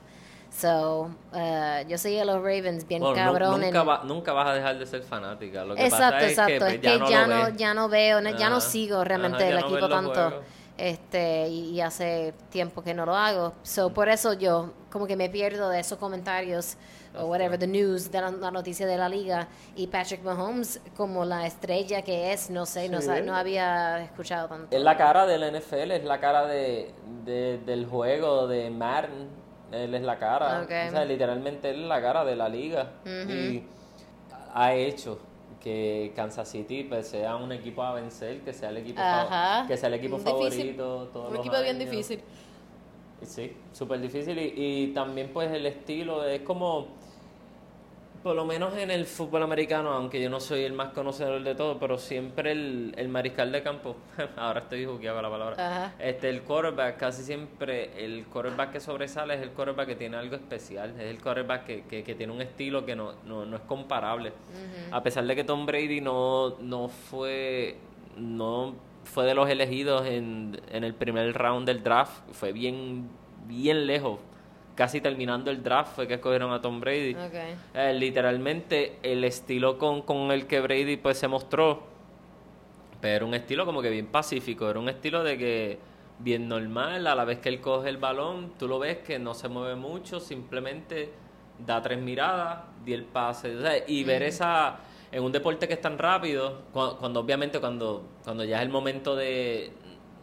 So, 0.49 1.11
eh, 1.35 1.85
yo 1.89 1.97
seguía 1.97 2.21
a 2.21 2.25
los 2.25 2.37
Ravens 2.37 2.87
bien 2.87 3.01
Bueno, 3.01 3.15
cabrón. 3.15 3.55
en- 3.61 3.67
nunca, 3.73 3.83
va- 3.83 4.01
nunca 4.05 4.33
vas 4.33 4.47
a 4.47 4.53
dejar 4.53 4.79
de 4.79 4.85
ser 4.85 5.03
fanática. 5.03 5.65
Lo 5.65 5.75
que 5.75 5.83
exacto, 5.85 6.05
pasa 6.15 6.25
es 6.25 6.31
exacto. 6.31 6.65
que, 6.67 6.73
es 6.75 6.79
que 6.79 7.11
ya, 7.11 7.27
no, 7.27 7.49
ya 7.49 7.73
no 7.73 7.89
veo, 7.89 8.21
ya 8.21 8.49
no 8.49 8.61
sigo 8.61 9.03
realmente 9.03 9.43
Ajá, 9.43 9.47
el 9.49 9.59
no 9.59 9.67
equipo 9.67 9.89
tanto. 9.89 10.13
juegos. 10.13 10.45
Este, 10.77 11.47
y, 11.47 11.71
y 11.71 11.81
hace 11.81 12.33
tiempo 12.49 12.83
que 12.83 12.93
no 12.93 13.05
lo 13.05 13.15
hago. 13.15 13.53
So, 13.63 13.91
por 13.93 14.09
eso 14.09 14.33
yo 14.33 14.73
como 14.91 15.07
que 15.07 15.15
me 15.15 15.29
pierdo 15.29 15.69
de 15.69 15.79
esos 15.79 15.97
comentarios 15.97 16.77
o 17.19 17.25
whatever, 17.25 17.57
the 17.57 17.65
news, 17.65 18.11
de 18.11 18.21
la, 18.21 18.29
la 18.29 18.51
noticia 18.51 18.85
de 18.85 18.95
la 18.95 19.09
liga. 19.09 19.47
Y 19.75 19.87
Patrick 19.87 20.21
Mahomes, 20.23 20.79
como 20.95 21.25
la 21.25 21.47
estrella 21.47 22.03
que 22.03 22.31
es, 22.31 22.51
no 22.51 22.65
sé, 22.67 22.89
no, 22.89 22.99
Sí. 23.01 23.07
sa- 23.07 23.21
no 23.21 23.35
había 23.35 24.03
escuchado 24.03 24.47
tanto. 24.47 24.75
Es 24.75 24.83
la 24.83 24.95
cara 24.97 25.25
de 25.25 25.37
la 25.39 25.47
NFL, 25.49 25.91
es 25.95 26.03
la 26.03 26.19
cara 26.19 26.45
de, 26.45 26.93
de- 27.25 27.57
del 27.65 27.87
juego 27.87 28.47
de 28.47 28.69
Madden. 28.69 29.29
Él 29.71 29.95
es 29.95 30.01
la 30.03 30.17
cara. 30.19 30.61
Ok. 30.61 30.71
O 30.87 30.91
sea, 30.91 31.05
literalmente 31.05 31.71
él 31.71 31.81
es 31.83 31.87
la 31.87 32.01
cara 32.01 32.23
de 32.23 32.35
la 32.35 32.47
liga. 32.47 32.91
Y 33.05 33.63
ha 34.53 34.73
hecho 34.73 35.19
que 35.67 36.13
Kansas 36.15 36.47
City 36.47 36.85
pues, 36.85 37.09
sea 37.09 37.35
un 37.35 37.51
equipo 37.51 37.83
a 37.83 37.93
vencer, 37.93 38.39
que 38.39 38.53
sea 38.53 38.69
el 38.69 38.77
equipo, 38.77 39.01
Ajá. 39.01 39.67
que 39.67 39.75
sea 39.75 39.87
el 39.89 39.95
equipo 39.95 40.17
favorito. 40.17 41.09
Todos 41.11 41.27
Un 41.27 41.33
los 41.35 41.45
equipo 41.45 41.61
bien 41.61 41.77
difícil. 41.77 42.21
Sí, 43.21 43.51
súper 43.73 43.99
difícil. 43.99 44.39
Y, 44.39 44.53
y 44.55 44.87
también 44.93 45.29
pues 45.33 45.51
el 45.51 45.65
estilo 45.65 46.23
es 46.25 46.39
como, 46.43 46.87
por 48.27 48.35
lo 48.35 48.43
menos 48.43 48.75
en 48.75 48.91
el 48.91 49.05
fútbol 49.05 49.43
americano, 49.43 49.93
aunque 49.93 50.21
yo 50.21 50.29
no 50.29 50.41
soy 50.41 50.63
el 50.65 50.73
más 50.73 50.89
conocedor 50.89 51.41
de 51.41 51.55
todo, 51.55 51.79
pero 51.79 51.97
siempre 51.97 52.51
el, 52.51 52.93
el 52.97 53.07
mariscal 53.07 53.53
de 53.53 53.63
campo, 53.63 53.95
ahora 54.35 54.59
estoy 54.59 54.83
jugueado 54.83 55.15
con 55.15 55.23
la 55.23 55.29
palabra, 55.29 55.55
Ajá. 55.65 55.95
este 55.97 56.27
el 56.29 56.41
quarterback, 56.41 56.97
casi 56.97 57.23
siempre 57.23 57.89
el 58.03 58.25
quarterback 58.25 58.73
que 58.73 58.79
sobresale 58.81 59.35
es 59.35 59.41
el 59.41 59.51
quarterback 59.51 59.87
que 59.87 59.95
tiene 59.95 60.17
algo 60.17 60.35
especial, 60.35 60.93
es 60.99 61.05
el 61.09 61.21
quarterback 61.21 61.63
que, 61.63 61.83
que, 61.83 62.03
que 62.03 62.15
tiene 62.15 62.33
un 62.33 62.41
estilo 62.41 62.85
que 62.85 62.97
no, 62.97 63.13
no, 63.23 63.45
no 63.45 63.55
es 63.55 63.61
comparable. 63.61 64.33
A 64.91 65.01
pesar 65.01 65.25
de 65.25 65.33
que 65.33 65.45
Tom 65.45 65.65
Brady 65.65 66.01
no, 66.01 66.57
no 66.59 66.89
fue... 66.89 67.77
No 68.17 68.75
fue 69.05 69.23
de 69.23 69.35
los 69.35 69.47
elegidos 69.49 70.05
en, 70.05 70.59
en 70.69 70.83
el 70.83 70.93
primer 70.93 71.33
round 71.33 71.65
del 71.65 71.81
draft, 71.81 72.29
fue 72.33 72.51
bien, 72.51 73.07
bien 73.45 73.87
lejos. 73.87 74.19
Casi 74.77 75.01
terminando 75.01 75.49
el 75.49 75.63
draft 75.63 75.95
fue 75.95 76.07
que 76.07 76.13
escogieron 76.13 76.53
a 76.53 76.61
Tom 76.61 76.79
Brady. 76.79 77.15
Eh, 77.73 77.93
literalmente 77.93 78.99
el 79.01 79.23
estilo 79.23 79.77
con, 79.79 80.03
con 80.03 80.31
el 80.31 80.45
que 80.45 80.61
Brady 80.61 80.97
pues 80.97 81.17
se 81.17 81.27
mostró, 81.27 81.81
pero 83.01 83.15
era 83.15 83.25
un 83.25 83.33
estilo 83.33 83.65
como 83.65 83.81
que 83.81 83.89
bien 83.89 84.05
pacífico, 84.05 84.69
era 84.69 84.79
un 84.79 84.87
estilo 84.87 85.23
de 85.23 85.35
que 85.37 85.79
bien 86.19 86.47
normal, 86.47 87.07
a 87.07 87.15
la 87.15 87.25
vez 87.25 87.39
que 87.39 87.49
él 87.49 87.59
coge 87.59 87.89
el 87.89 87.97
balón, 87.97 88.53
tú 88.59 88.67
lo 88.67 88.77
ves 88.77 88.99
que 88.99 89.17
no 89.17 89.33
se 89.33 89.47
mueve 89.47 89.75
mucho, 89.75 90.19
simplemente 90.19 91.09
da 91.65 91.81
tres 91.81 91.97
miradas, 91.99 92.59
di 92.85 92.93
el 92.93 93.03
pase, 93.03 93.55
o 93.55 93.61
sea, 93.61 93.73
y 93.87 94.03
ver 94.03 94.21
esa 94.23 94.77
en 95.11 95.23
un 95.23 95.31
deporte 95.31 95.67
que 95.67 95.73
es 95.73 95.81
tan 95.81 95.97
rápido, 95.97 96.61
cuando, 96.71 96.97
cuando 96.97 97.19
obviamente 97.21 97.59
cuando, 97.59 98.03
cuando 98.23 98.43
ya 98.43 98.57
es 98.57 98.61
el 98.63 98.69
momento 98.69 99.15
de, 99.15 99.71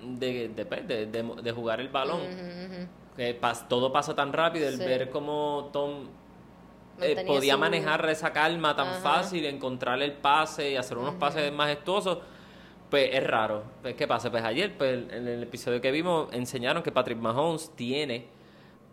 de, 0.01 0.49
de, 0.51 0.65
pues, 0.67 0.87
de- 0.87 1.07
de- 1.07 1.43
de 1.43 1.53
jugar 1.53 1.81
el 1.81 1.89
balón, 1.89 2.21
que 3.17 3.41
pas- 3.41 3.67
todo 3.69 3.93
pasa 3.93 4.15
tan 4.15 4.33
rápido, 4.33 4.69
el 4.69 4.79
Sí. 4.79 4.85
ver 4.85 5.11
cómo 5.11 5.71
Tom 5.73 6.09
eh, 7.01 7.25
podía 7.27 7.55
su- 7.55 7.59
manejar 7.59 8.09
esa 8.09 8.33
calma 8.33 8.77
tan 8.77 8.87
Ajá. 8.89 9.01
fácil, 9.01 9.45
encontrar 9.47 10.01
el 10.01 10.13
pase 10.13 10.71
y 10.71 10.77
hacer 10.77 10.97
unos 10.97 11.15
pases 11.17 11.53
majestuosos, 11.53 12.19
pues 12.89 13.11
es 13.13 13.27
raro. 13.27 13.65
Pues, 13.83 13.95
¿Qué 13.97 14.07
pasa? 14.07 14.31
Pues 14.31 14.45
ayer, 14.45 14.77
pues, 14.79 15.11
en 15.13 15.27
el 15.27 15.43
episodio 15.43 15.81
que 15.81 15.91
vimos, 15.91 16.29
enseñaron 16.33 16.83
que 16.85 16.93
Patrick 16.93 17.19
Mahomes 17.19 17.73
tiene 17.75 18.29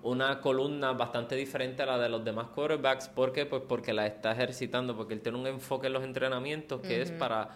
una 0.03 0.41
columna 0.41 0.93
bastante 0.93 1.35
diferente 1.35 1.83
a 1.83 1.85
la 1.85 1.99
de 1.99 2.09
los 2.09 2.25
demás 2.25 2.47
quarterbacks. 2.55 3.07
¿Por 3.09 3.31
qué? 3.31 3.45
Pues 3.45 3.61
porque 3.67 3.93
la 3.93 4.07
está 4.07 4.31
ejercitando, 4.31 4.97
porque 4.97 5.13
él 5.13 5.21
tiene 5.21 5.37
un 5.37 5.45
enfoque 5.45 5.85
en 5.85 5.93
los 5.93 6.03
entrenamientos 6.03 6.81
que 6.81 7.03
es 7.03 7.11
para 7.11 7.49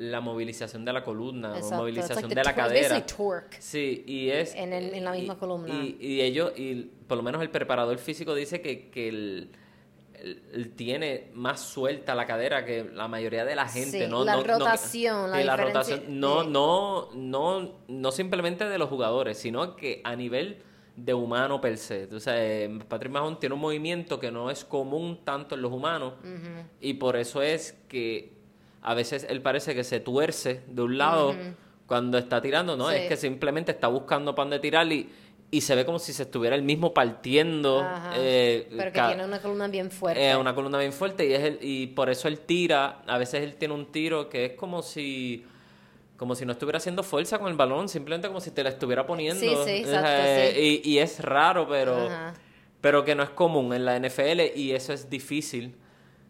la 0.00 0.20
movilización 0.20 0.84
de 0.84 0.92
la 0.94 1.04
columna, 1.04 1.54
Exacto. 1.56 1.76
movilización 1.76 2.22
like 2.22 2.34
de 2.34 2.44
la 2.44 2.54
cadera. 2.54 3.04
Sí, 3.58 4.02
y 4.06 4.30
es... 4.30 4.54
En 4.54 4.72
el- 4.72 4.94
en 4.94 5.04
la 5.04 5.12
misma 5.12 5.34
y- 5.34 5.36
columna. 5.36 5.74
Y, 5.74 5.96
y 6.00 6.20
ellos, 6.22 6.52
y 6.56 6.90
por 7.06 7.18
lo 7.18 7.22
menos 7.22 7.42
el 7.42 7.50
preparador 7.50 7.98
físico 7.98 8.34
dice 8.34 8.62
que, 8.62 8.88
que 8.90 9.08
él 9.08 9.50
tiene 10.76 11.28
más 11.34 11.60
suelta 11.60 12.14
la 12.14 12.26
cadera 12.26 12.64
que 12.64 12.84
la 12.84 13.08
mayoría 13.08 13.44
de 13.44 13.54
la 13.54 13.66
gente. 13.68 14.04
Sí, 14.04 14.10
no, 14.10 14.24
la 14.24 14.36
no- 14.36 14.42
no- 14.42 14.58
rotación, 14.58 15.30
la 15.30 15.38
sí, 15.38 15.44
la 15.44 15.56
diferencia- 15.56 15.96
rotación. 15.96 16.20
No, 16.20 16.44
no, 16.44 17.08
no, 17.14 17.72
no 17.88 18.12
simplemente 18.12 18.68
de 18.68 18.78
los 18.78 18.88
jugadores, 18.88 19.38
sino 19.38 19.76
que 19.76 20.00
a 20.04 20.14
nivel 20.16 20.62
de 20.96 21.14
humano 21.14 21.60
per 21.60 21.78
se. 21.78 22.04
O 22.14 22.20
sea, 22.20 22.34
eh, 22.42 22.78
Patrick 22.88 23.12
Mahomes 23.12 23.38
tiene 23.38 23.54
un 23.54 23.60
movimiento 23.60 24.18
que 24.20 24.30
no 24.30 24.50
es 24.50 24.64
común 24.64 25.20
tanto 25.24 25.54
en 25.54 25.62
los 25.62 25.72
humanos 25.72 26.14
y 26.80 26.94
por 26.94 27.16
eso 27.16 27.40
es 27.42 27.72
que 27.88 28.39
a 28.82 28.94
veces 28.94 29.26
él 29.28 29.42
parece 29.42 29.74
que 29.74 29.84
se 29.84 30.00
tuerce 30.00 30.62
de 30.68 30.82
un 30.82 30.98
lado 30.98 31.34
cuando 31.86 32.18
está 32.18 32.40
tirando, 32.40 32.76
¿no? 32.76 32.88
Sí. 32.90 32.96
Es 32.96 33.08
que 33.08 33.16
simplemente 33.16 33.72
está 33.72 33.88
buscando 33.88 34.34
pan 34.34 34.48
de 34.50 34.58
tirar 34.60 34.90
y, 34.92 35.10
y 35.50 35.60
se 35.60 35.74
ve 35.74 35.84
como 35.84 35.98
si 35.98 36.12
se 36.12 36.22
estuviera 36.22 36.54
el 36.56 36.62
mismo 36.62 36.94
partiendo. 36.94 37.80
Ajá. 37.80 38.12
eh, 38.16 38.68
Pero 38.70 38.92
que 38.92 39.00
tiene 39.00 39.24
una 39.24 39.40
columna 39.42 39.66
bien 39.68 39.90
fuerte. 39.90 40.30
eh, 40.30 40.36
una 40.36 40.54
columna 40.54 40.78
bien 40.78 40.92
fuerte 40.92 41.26
y 41.26 41.32
es 41.32 41.40
el, 41.42 41.58
y 41.60 41.88
por 41.88 42.08
eso 42.08 42.28
él 42.28 42.38
tira, 42.40 43.02
a 43.06 43.18
veces 43.18 43.42
él 43.42 43.56
tiene 43.56 43.74
un 43.74 43.90
tiro 43.92 44.28
que 44.28 44.44
es 44.46 44.52
como 44.52 44.82
si 44.82 45.44
como 46.16 46.34
si 46.34 46.44
no 46.44 46.52
estuviera 46.52 46.76
haciendo 46.76 47.02
fuerza 47.02 47.38
con 47.38 47.48
el 47.50 47.56
balón, 47.56 47.88
simplemente 47.88 48.28
como 48.28 48.42
si 48.42 48.50
te 48.50 48.62
la 48.62 48.68
estuviera 48.68 49.06
poniendo. 49.06 49.40
Sí, 49.40 49.48
sí, 49.64 49.70
exacto, 49.78 50.08
Eh, 50.12 50.52
sí. 50.54 50.82
Y, 50.84 50.90
y 50.92 50.98
es 50.98 51.18
raro, 51.20 51.66
pero 51.66 51.96
Ajá. 52.06 52.34
pero 52.82 53.04
que 53.06 53.14
no 53.14 53.22
es 53.22 53.30
común 53.30 53.72
en 53.72 53.84
la 53.86 53.98
NFL 53.98 54.54
y 54.54 54.72
eso 54.72 54.92
es 54.92 55.08
difícil 55.10 55.74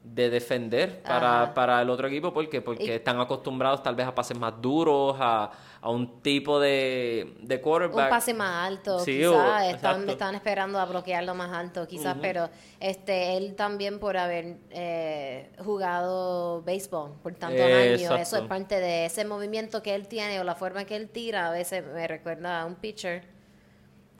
de 0.03 0.31
defender 0.31 1.03
para, 1.03 1.53
para 1.53 1.83
el 1.83 1.91
otro 1.91 2.09
equipo. 2.09 2.33
¿Por 2.33 2.49
qué? 2.49 2.63
Porque 2.63 2.85
Y- 2.85 2.91
están 2.91 3.21
acostumbrados 3.21 3.83
tal 3.83 3.95
vez 3.95 4.07
a 4.07 4.15
pases 4.15 4.37
más 4.39 4.55
duros, 4.61 5.15
a, 5.21 5.51
a 5.83 5.91
un 5.91 6.21
tipo 6.23 6.59
de, 6.59 7.35
de 7.43 7.57
Un 7.57 7.61
quarterback. 7.63 8.09
pase 8.09 8.33
más 8.33 8.67
alto, 8.67 8.99
Sí, 9.01 9.19
quizás. 9.19 9.75
Están, 10.09 10.35
esperando 10.35 10.79
a 10.81 10.87
bloquearlo 10.87 11.35
más 11.35 11.53
alto, 11.53 11.87
quizás, 11.87 12.17
pero 12.21 12.49
este 12.81 13.37
él 13.37 13.55
también 13.57 13.99
por 13.99 14.17
haber 14.17 14.57
eh, 14.71 15.53
jugado 15.63 16.63
béisbol 16.63 17.13
por 17.23 17.35
tantos 17.35 17.61
años, 17.61 18.01
eso 18.19 18.37
es 18.39 18.43
parte 18.45 18.81
de 18.81 19.05
ese 19.07 19.25
movimiento 19.27 19.83
que 19.83 19.95
él 19.95 20.09
tiene 20.09 20.41
o 20.41 20.45
la 20.45 20.55
forma 20.55 20.85
que 20.87 20.97
él 20.97 21.11
tira, 21.11 21.49
a 21.49 21.51
veces 21.51 21.85
me 21.87 22.07
recuerda 22.09 22.63
a 22.63 22.67
un 22.67 22.75
pitcher. 22.77 23.25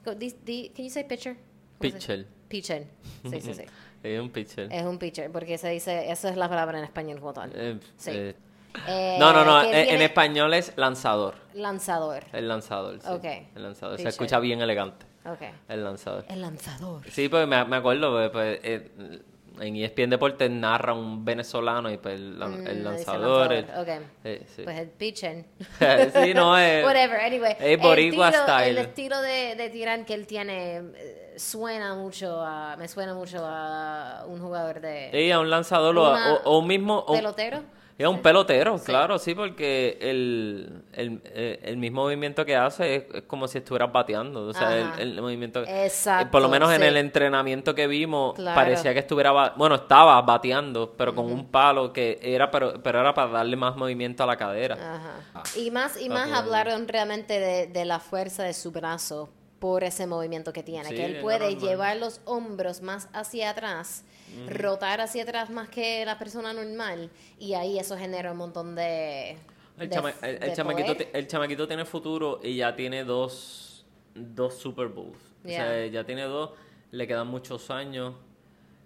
Can 0.03 0.19
you 0.19 0.89
say 0.89 1.03
pitcher? 1.03 1.35
¿Cómo 1.79 1.89
se- 1.91 1.97
Pitcher. 1.97 2.27
Pitcher. 2.47 2.87
Sí, 3.29 3.41
sí, 3.41 3.53
sí. 3.55 3.63
Es 4.03 4.19
un 4.19 4.29
pitcher. 4.29 4.67
Es 4.71 4.83
un 4.83 4.97
pitcher, 4.97 5.31
porque 5.31 5.57
se 5.57 5.69
dice, 5.69 6.11
esa 6.11 6.29
es 6.29 6.37
la 6.37 6.49
palabra 6.49 6.77
en 6.79 6.83
español 6.85 7.19
como 7.19 7.33
tal. 7.33 7.51
Eh, 7.55 7.79
Sí. 7.97 8.11
eh, 8.13 8.35
Eh, 8.87 9.17
no, 9.19 9.33
no, 9.33 9.43
no. 9.43 9.63
En, 9.63 10.01
español 10.01 10.53
es 10.53 10.71
lanzador. 10.77 11.35
Lanzador. 11.53 12.23
El 12.31 12.47
lanzador. 12.47 13.01
Sí. 13.01 13.07
Ok. 13.09 13.25
El 13.55 13.63
lanzador. 13.63 13.99
Se 13.99 14.07
escucha 14.07 14.39
bien 14.39 14.61
elegante. 14.61 15.05
Ok. 15.25 15.41
El 15.67 15.83
lanzador. 15.83 16.23
El 16.29 16.41
lanzador. 16.41 17.01
Sí, 17.09 17.27
pues 17.27 17.45
me, 17.47 17.65
me 17.65 17.75
acuerdo, 17.75 18.11
pues, 18.11 18.29
pues, 18.31 18.59
eh, 18.63 19.21
en 19.61 19.75
ESPN 19.75 20.09
Deportes 20.09 20.49
narra 20.49 20.93
un 20.93 21.23
venezolano 21.23 21.91
y 21.91 21.97
pues 21.97 22.15
el, 22.15 22.33
Mm, 22.37 22.67
el 22.67 22.83
lanzador. 22.83 23.53
el- 23.53 23.65
eh, 24.23 24.43
sí. 24.55 24.63
Pues 24.63 24.77
el 24.79 24.89
pitcher. 24.89 25.45
sí, 26.23 26.33
no, 26.33 26.57
es... 26.57 26.83
Whatever, 26.85 27.19
anyway. 27.21 27.55
es 27.59 27.79
boricua 27.79 28.29
el, 28.29 28.33
style. 28.35 28.69
el 28.69 28.77
estilo 28.79 29.21
de, 29.21 29.55
de 29.55 29.69
tirar 29.69 30.03
que 30.05 30.13
él 30.15 30.25
tiene 30.27 30.77
eh, 30.95 31.33
suena 31.37 31.93
mucho 31.95 32.41
a, 32.43 32.75
me 32.77 32.87
suena 32.87 33.13
mucho 33.13 33.37
a 33.45 34.25
un 34.27 34.39
jugador 34.41 34.81
de 34.81 35.09
Sí, 35.11 35.31
a 35.31 35.39
un 35.39 35.49
lanzador 35.49 35.95
o, 35.97 36.09
Una- 36.11 36.33
o- 36.33 36.41
o 36.43 36.57
un 36.59 36.67
mismo... 36.67 36.97
o- 36.97 37.13
pelotero. 37.13 37.61
Es 38.01 38.07
un 38.07 38.21
pelotero, 38.21 38.77
claro, 38.79 39.19
sí, 39.19 39.35
porque 39.35 39.97
el, 40.01 40.83
el, 40.93 41.21
eh, 41.25 41.59
el 41.63 41.77
mismo 41.77 42.01
movimiento 42.03 42.45
que 42.45 42.55
hace 42.55 42.95
es, 42.95 43.03
es 43.13 43.21
como 43.23 43.47
si 43.47 43.59
estuvieras 43.59 43.91
bateando. 43.91 44.47
O 44.47 44.53
sea, 44.53 44.75
el, 44.97 45.13
el 45.15 45.21
movimiento. 45.21 45.63
Exacto, 45.63 46.27
eh, 46.27 46.31
Por 46.31 46.41
lo 46.41 46.49
menos 46.49 46.71
en 46.73 46.83
el 46.83 46.97
entrenamiento 46.97 47.75
que 47.75 47.87
vimos, 47.87 48.35
Claro. 48.35 48.55
parecía 48.55 48.93
que 48.93 48.99
estuviera. 48.99 49.53
Bueno, 49.55 49.75
estaba 49.75 50.21
bateando, 50.21 50.93
pero 50.97 51.13
con 51.13 51.25
un 51.31 51.49
palo 51.49 51.93
que 51.93 52.19
era, 52.21 52.49
pero, 52.49 52.81
pero 52.81 52.99
era 52.99 53.13
para 53.13 53.31
darle 53.31 53.55
más 53.55 53.75
movimiento 53.75 54.23
a 54.23 54.25
la 54.27 54.37
cadera. 54.37 54.75
Ajá. 54.75 55.43
Y 55.57 55.71
más 55.71 55.99
y 56.01 56.09
más 56.09 56.29
Papi, 56.29 56.39
hablaron 56.39 56.87
realmente 56.87 57.39
de, 57.39 57.67
de 57.67 57.85
la 57.85 57.99
fuerza 57.99 58.43
de 58.43 58.53
su 58.53 58.71
brazo 58.71 59.29
por 59.61 59.83
ese 59.83 60.07
movimiento 60.07 60.51
que 60.53 60.63
tiene, 60.63 60.89
Sí, 60.89 60.95
que 60.95 61.05
él 61.05 61.19
puede 61.21 61.55
llevar 61.55 61.95
los 61.97 62.19
hombros 62.25 62.81
más 62.81 63.07
hacia 63.13 63.51
atrás, 63.51 64.03
rotar 64.49 65.01
hacia 65.01 65.21
atrás 65.21 65.51
más 65.51 65.69
que 65.69 66.03
la 66.03 66.17
persona 66.17 66.51
normal 66.51 67.11
y 67.37 67.53
ahí 67.53 67.77
eso 67.77 67.95
genera 67.95 68.31
un 68.31 68.39
montón 68.39 68.73
de 68.75 69.37
El, 69.77 69.87
de- 69.87 69.95
chama- 69.95 70.13
el- 70.23 70.33
el 70.35 70.39
de 70.39 70.53
chamaquito, 70.53 70.95
el 71.13 71.27
chamaquito 71.27 71.67
tiene 71.67 71.85
futuro 71.85 72.39
y 72.41 72.55
ya 72.55 72.75
tiene 72.75 73.03
dos, 73.03 73.85
dos 74.15 74.55
Super 74.57 74.87
Bowls. 74.87 75.19
O 75.45 75.47
sea, 75.47 75.85
ya 75.85 76.03
tiene 76.05 76.23
dos, 76.23 76.49
le 76.89 77.05
quedan 77.05 77.27
muchos 77.27 77.69
años. 77.69 78.15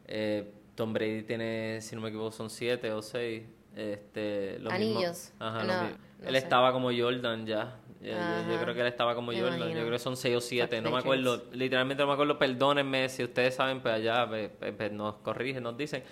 Eh, 0.07 0.51
Tom 0.75 0.91
Brady 0.91 1.23
tiene, 1.23 1.79
si 1.81 1.95
no 1.95 2.01
me 2.01 2.09
equivoco, 2.09 2.33
son 2.33 2.49
siete 2.49 2.91
o 2.91 3.01
seis. 3.01 3.43
Este, 3.75 4.57
lo 4.59 4.71
mismo- 4.71 4.97
Anillos. 4.99 5.33
Ajá, 5.39 5.63
No, 5.63 5.83
no 5.83 5.89
él 6.27 6.31
sé. 6.31 6.37
estaba 6.37 6.71
como 6.71 6.89
Jordan 6.97 7.45
ya. 7.45 7.79
Yo- 8.01 8.61
creo 8.61 8.73
que 8.75 8.81
él 8.81 8.87
estaba 8.87 9.15
como 9.15 9.31
Me 9.31 9.39
Jordan. 9.39 9.57
imagino. 9.57 9.79
Yo 9.79 9.85
creo 9.85 9.93
que 9.97 9.99
son 10.03 10.15
seis 10.15 10.35
o 10.35 10.41
siete. 10.41 10.75
Fuck 10.77 10.85
No 10.85 10.91
me 10.91 10.99
acuerdo. 10.99 11.43
Literalmente 11.53 12.03
no 12.03 12.07
me 12.07 12.13
acuerdo. 12.13 12.37
Perdónenme 12.37 13.09
si 13.09 13.23
ustedes 13.23 13.55
saben, 13.55 13.81
pues 13.81 13.95
allá 13.95 14.27
pues, 14.27 14.51
pues, 14.59 14.73
pues, 14.77 14.91
nos 14.91 15.15
corrigen, 15.15 15.63
nos 15.63 15.75
dicen. 15.75 16.03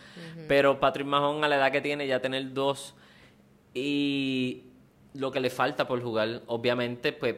Pero 0.48 0.80
Patrick 0.80 1.06
Mahomes 1.06 1.44
a 1.44 1.48
la 1.48 1.56
edad 1.58 1.72
que 1.72 1.82
tiene 1.82 2.08
ya 2.08 2.20
tener 2.20 2.52
dos 2.54 2.96
y 3.74 4.64
lo 5.14 5.32
que 5.32 5.40
le 5.40 5.50
falta 5.50 5.88
por 5.88 6.02
jugar, 6.02 6.42
obviamente, 6.48 7.14
pues 7.14 7.36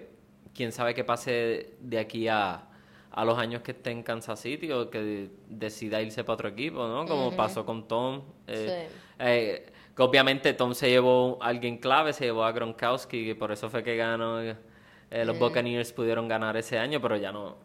quién 0.53 0.72
sabe 0.72 0.94
qué 0.94 1.03
pase 1.03 1.74
de 1.82 2.00
aquí 2.00 2.27
a, 2.29 2.63
a 3.12 3.25
los 3.25 3.38
años 3.38 3.62
que 3.62 3.72
esté 3.72 3.91
en 3.91 4.03
Kansas 4.03 4.39
City 4.39 4.72
o 4.72 4.89
que 4.89 5.29
decida 5.50 6.01
irse 6.01 6.24
para 6.24 6.33
otro 6.35 6.48
equipo, 6.50 6.88
¿no? 6.88 7.05
Como 7.05 7.35
pasó 7.35 7.66
con 7.66 7.88
Tom. 7.88 8.22
eh, 8.48 8.88
eh, 9.20 9.66
que 9.96 10.01
obviamente 10.03 10.53
Tom 10.53 10.74
se 10.74 10.90
llevó 10.90 11.38
a 11.42 11.48
alguien 11.48 11.77
clave, 11.77 12.12
se 12.14 12.25
llevó 12.25 12.44
a 12.44 12.51
Gronkowski, 12.51 13.29
y 13.29 13.34
por 13.34 13.51
eso 13.51 13.70
fue 13.70 13.84
que 13.84 13.96
ganó. 13.96 14.42
eh, 14.42 14.55
los 15.12 15.38
Buccaneers 15.40 15.94
pudieron 15.94 16.27
ganar 16.27 16.58
ese 16.58 16.77
año, 16.77 17.00
pero 17.01 17.16
ya 17.16 17.31
no. 17.31 17.58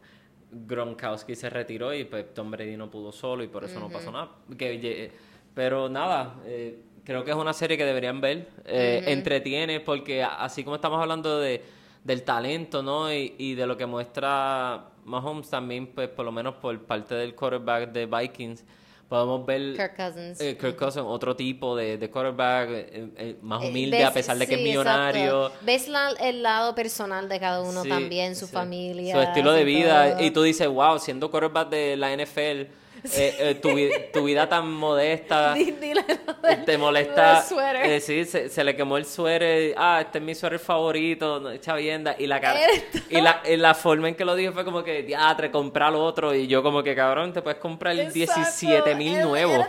Gronkowski 0.53 1.35
se 1.37 1.49
retiró 1.49 1.95
y 1.95 2.05
pues 2.05 2.35
Tom 2.35 2.51
Brady 2.51 2.77
no 2.77 2.91
pudo 2.91 3.13
solo 3.13 3.43
y 3.45 3.49
por 3.49 3.65
eso 3.65 3.79
no 3.79 3.89
pasó 3.89 4.11
nada. 4.11 4.31
Que, 4.59 4.81
lle- 4.81 5.11
pero 5.55 5.89
nada, 5.89 6.35
eh, 6.45 6.81
creo 7.05 7.25
que 7.25 7.31
es 7.31 7.37
una 7.37 7.53
serie 7.53 7.77
que 7.77 7.85
deberían 7.85 8.21
ver. 8.21 8.49
Eh, 8.67 9.05
Entretiene 9.13 9.81
porque 9.81 10.23
así 10.25 10.65
como 10.65 10.75
estamos 10.77 11.01
hablando 11.01 11.39
de, 11.39 11.63
del 12.03 12.23
talento, 12.25 12.83
¿no? 12.83 13.13
Y, 13.13 13.35
y 13.39 13.55
de 13.55 13.67
lo 13.67 13.77
que 13.77 13.87
muestra 13.87 14.87
Mahomes 15.05 15.49
también, 15.51 15.87
pues 15.89 16.09
por 16.09 16.25
lo 16.25 16.33
menos 16.33 16.57
por 16.57 16.77
parte 16.83 17.15
del 17.15 17.35
quarterback 17.37 17.93
de 17.93 18.07
Vikings, 18.07 18.65
podemos 19.11 19.45
ver... 19.45 19.75
Kirk 19.77 19.97
Cousins. 19.97 20.41
Eh, 20.41 20.57
Kirk 20.57 20.77
Cousins, 20.77 21.05
otro 21.07 21.35
tipo 21.37 21.77
de, 21.77 21.99
de 21.99 22.09
quarterback, 22.09 22.69
eh, 22.71 23.09
eh, 23.19 23.37
más 23.43 23.63
humilde 23.63 23.99
ves- 23.99 24.07
a 24.07 24.13
pesar 24.15 24.39
de 24.39 24.47
que 24.47 24.55
sí, 24.55 24.61
es 24.63 24.67
millonario. 24.69 25.47
exacto. 25.49 25.67
Ves 25.67 25.89
la- 25.89 26.11
el 26.21 26.43
lado 26.43 26.75
personal 26.75 27.29
de 27.29 27.39
cada 27.41 27.61
uno 27.61 27.83
Sí, 27.83 27.89
también, 27.89 28.37
su 28.37 28.47
sí. 28.47 28.53
familia. 28.53 29.15
Su 29.17 29.21
estilo 29.21 29.53
de 29.53 29.65
vida. 29.65 30.13
todo. 30.15 30.25
Y 30.25 30.31
tú 30.31 30.43
dices, 30.45 30.69
wow, 30.69 30.99
siendo 30.99 31.31
quarterback 31.31 31.69
de 31.69 31.97
la 31.97 32.13
NFL, 32.17 32.69
eh, 33.15 33.37
eh, 33.39 33.55
tu, 33.57 33.71
tu 34.13 34.25
vida 34.25 34.49
tan 34.49 34.71
modesta. 34.71 35.55
Dile 35.55 35.75
del- 35.83 36.65
te 36.65 36.79
molesta. 36.79 37.45
eh, 37.85 38.01
sí, 38.01 38.25
se, 38.25 38.49
se 38.49 38.65
le 38.65 38.75
quemó 38.77 38.97
el 38.97 39.05
suéter. 39.07 39.75
Ah, 39.77 40.01
este 40.01 40.19
es 40.19 40.25
mi 40.25 40.35
suéter 40.35 40.59
favorito. 40.59 41.57
Chavienda. 41.59 42.15
Y 42.19 42.27
la 42.27 42.41
cara. 42.41 42.61
Y 43.09 43.21
la, 43.21 43.43
y 43.49 43.57
la 43.57 43.75
forma 43.75 44.09
en 44.09 44.15
que 44.15 44.25
lo 44.25 44.35
dijo 44.35 44.53
fue 44.53 44.65
como 44.65 44.83
que, 44.85 45.03
diatre, 45.03 45.51
comprar 45.51 45.93
lo 45.93 46.03
otro. 46.05 46.35
Y 46.35 46.47
yo, 46.47 46.63
como 46.63 46.83
que, 46.83 46.95
cabrón, 46.95 47.33
te 47.33 47.43
puedes 47.43 47.59
comprar 47.59 47.95
Exacto. 47.95 48.15
17 48.15 48.95
mil 48.95 49.21
nuevos. 49.21 49.67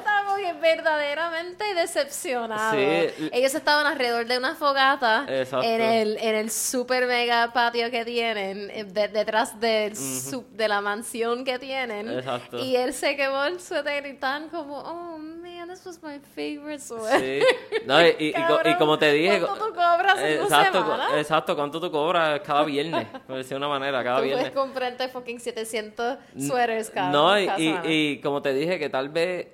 Verdaderamente 0.61 1.63
decepcionado. 1.75 2.73
Sí. 2.73 3.29
Ellos 3.31 3.53
estaban 3.55 3.85
alrededor 3.85 4.25
de 4.25 4.37
una 4.37 4.55
fogata 4.55 5.25
Exacto. 5.27 5.65
en 5.67 5.81
el, 5.81 6.17
en 6.17 6.35
el 6.35 6.51
super 6.51 7.05
mega 7.07 7.51
patio 7.53 7.89
que 7.91 8.05
tienen, 8.05 8.69
eh, 8.71 8.83
de- 8.85 9.07
detrás 9.07 9.59
del 9.59 9.95
su- 9.95 10.45
de 10.51 10.67
la 10.67 10.81
mansión 10.81 11.43
que 11.43 11.59
tienen. 11.59 12.09
Exacto. 12.09 12.59
Y 12.59 12.75
él 12.75 12.93
se 12.93 13.15
quemó 13.15 13.43
el 13.45 13.59
suéter 13.59 14.05
y 14.05 14.13
tan 14.13 14.49
como, 14.49 14.77
oh 14.79 15.17
man, 15.17 15.69
this 15.69 15.85
was 15.85 16.01
my 16.03 16.19
favorite 16.35 16.79
sweater. 16.79 17.41
Sí. 17.43 17.47
No, 17.85 17.99
y, 18.01 18.09
y- 18.19 18.33
co- 18.33 18.39
y 18.39 18.47
Cabrón, 18.47 18.75
como 18.77 18.99
te 18.99 19.11
dije. 19.11 19.39
¿cuánto 19.41 19.65
tú 19.67 19.73
cobras 19.73 20.19
en 20.19 20.41
exacto, 20.43 20.97
exacto, 21.17 21.55
¿cuánto 21.55 21.79
tú 21.81 21.91
cobras 21.91 22.39
cada 22.41 22.63
viernes? 22.63 23.07
Por 23.27 23.37
decir 23.37 23.51
de 23.51 23.55
una 23.57 23.67
manera, 23.69 24.03
cada 24.03 24.17
Tú 24.17 24.23
viernes. 24.23 24.49
puedes 24.51 24.55
comprarte 24.67 25.07
fucking 25.09 25.39
700 25.39 26.17
sweaters 26.39 26.89
cada, 26.91 27.09
No, 27.09 27.39
y, 27.39 27.45
cada 27.47 27.59
y- 27.59 27.63
semana. 27.67 27.83
y 27.87 28.21
como 28.21 28.41
te 28.41 28.53
dije, 28.53 28.77
que 28.79 28.89
tal 28.89 29.09
vez 29.09 29.47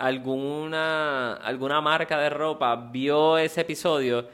alguna, 0.00 1.34
alguna 1.34 1.80
marca 1.80 2.18
de 2.18 2.30
ropa 2.30 2.74
vio 2.74 3.36
ese 3.38 3.60
episodio 3.60 4.26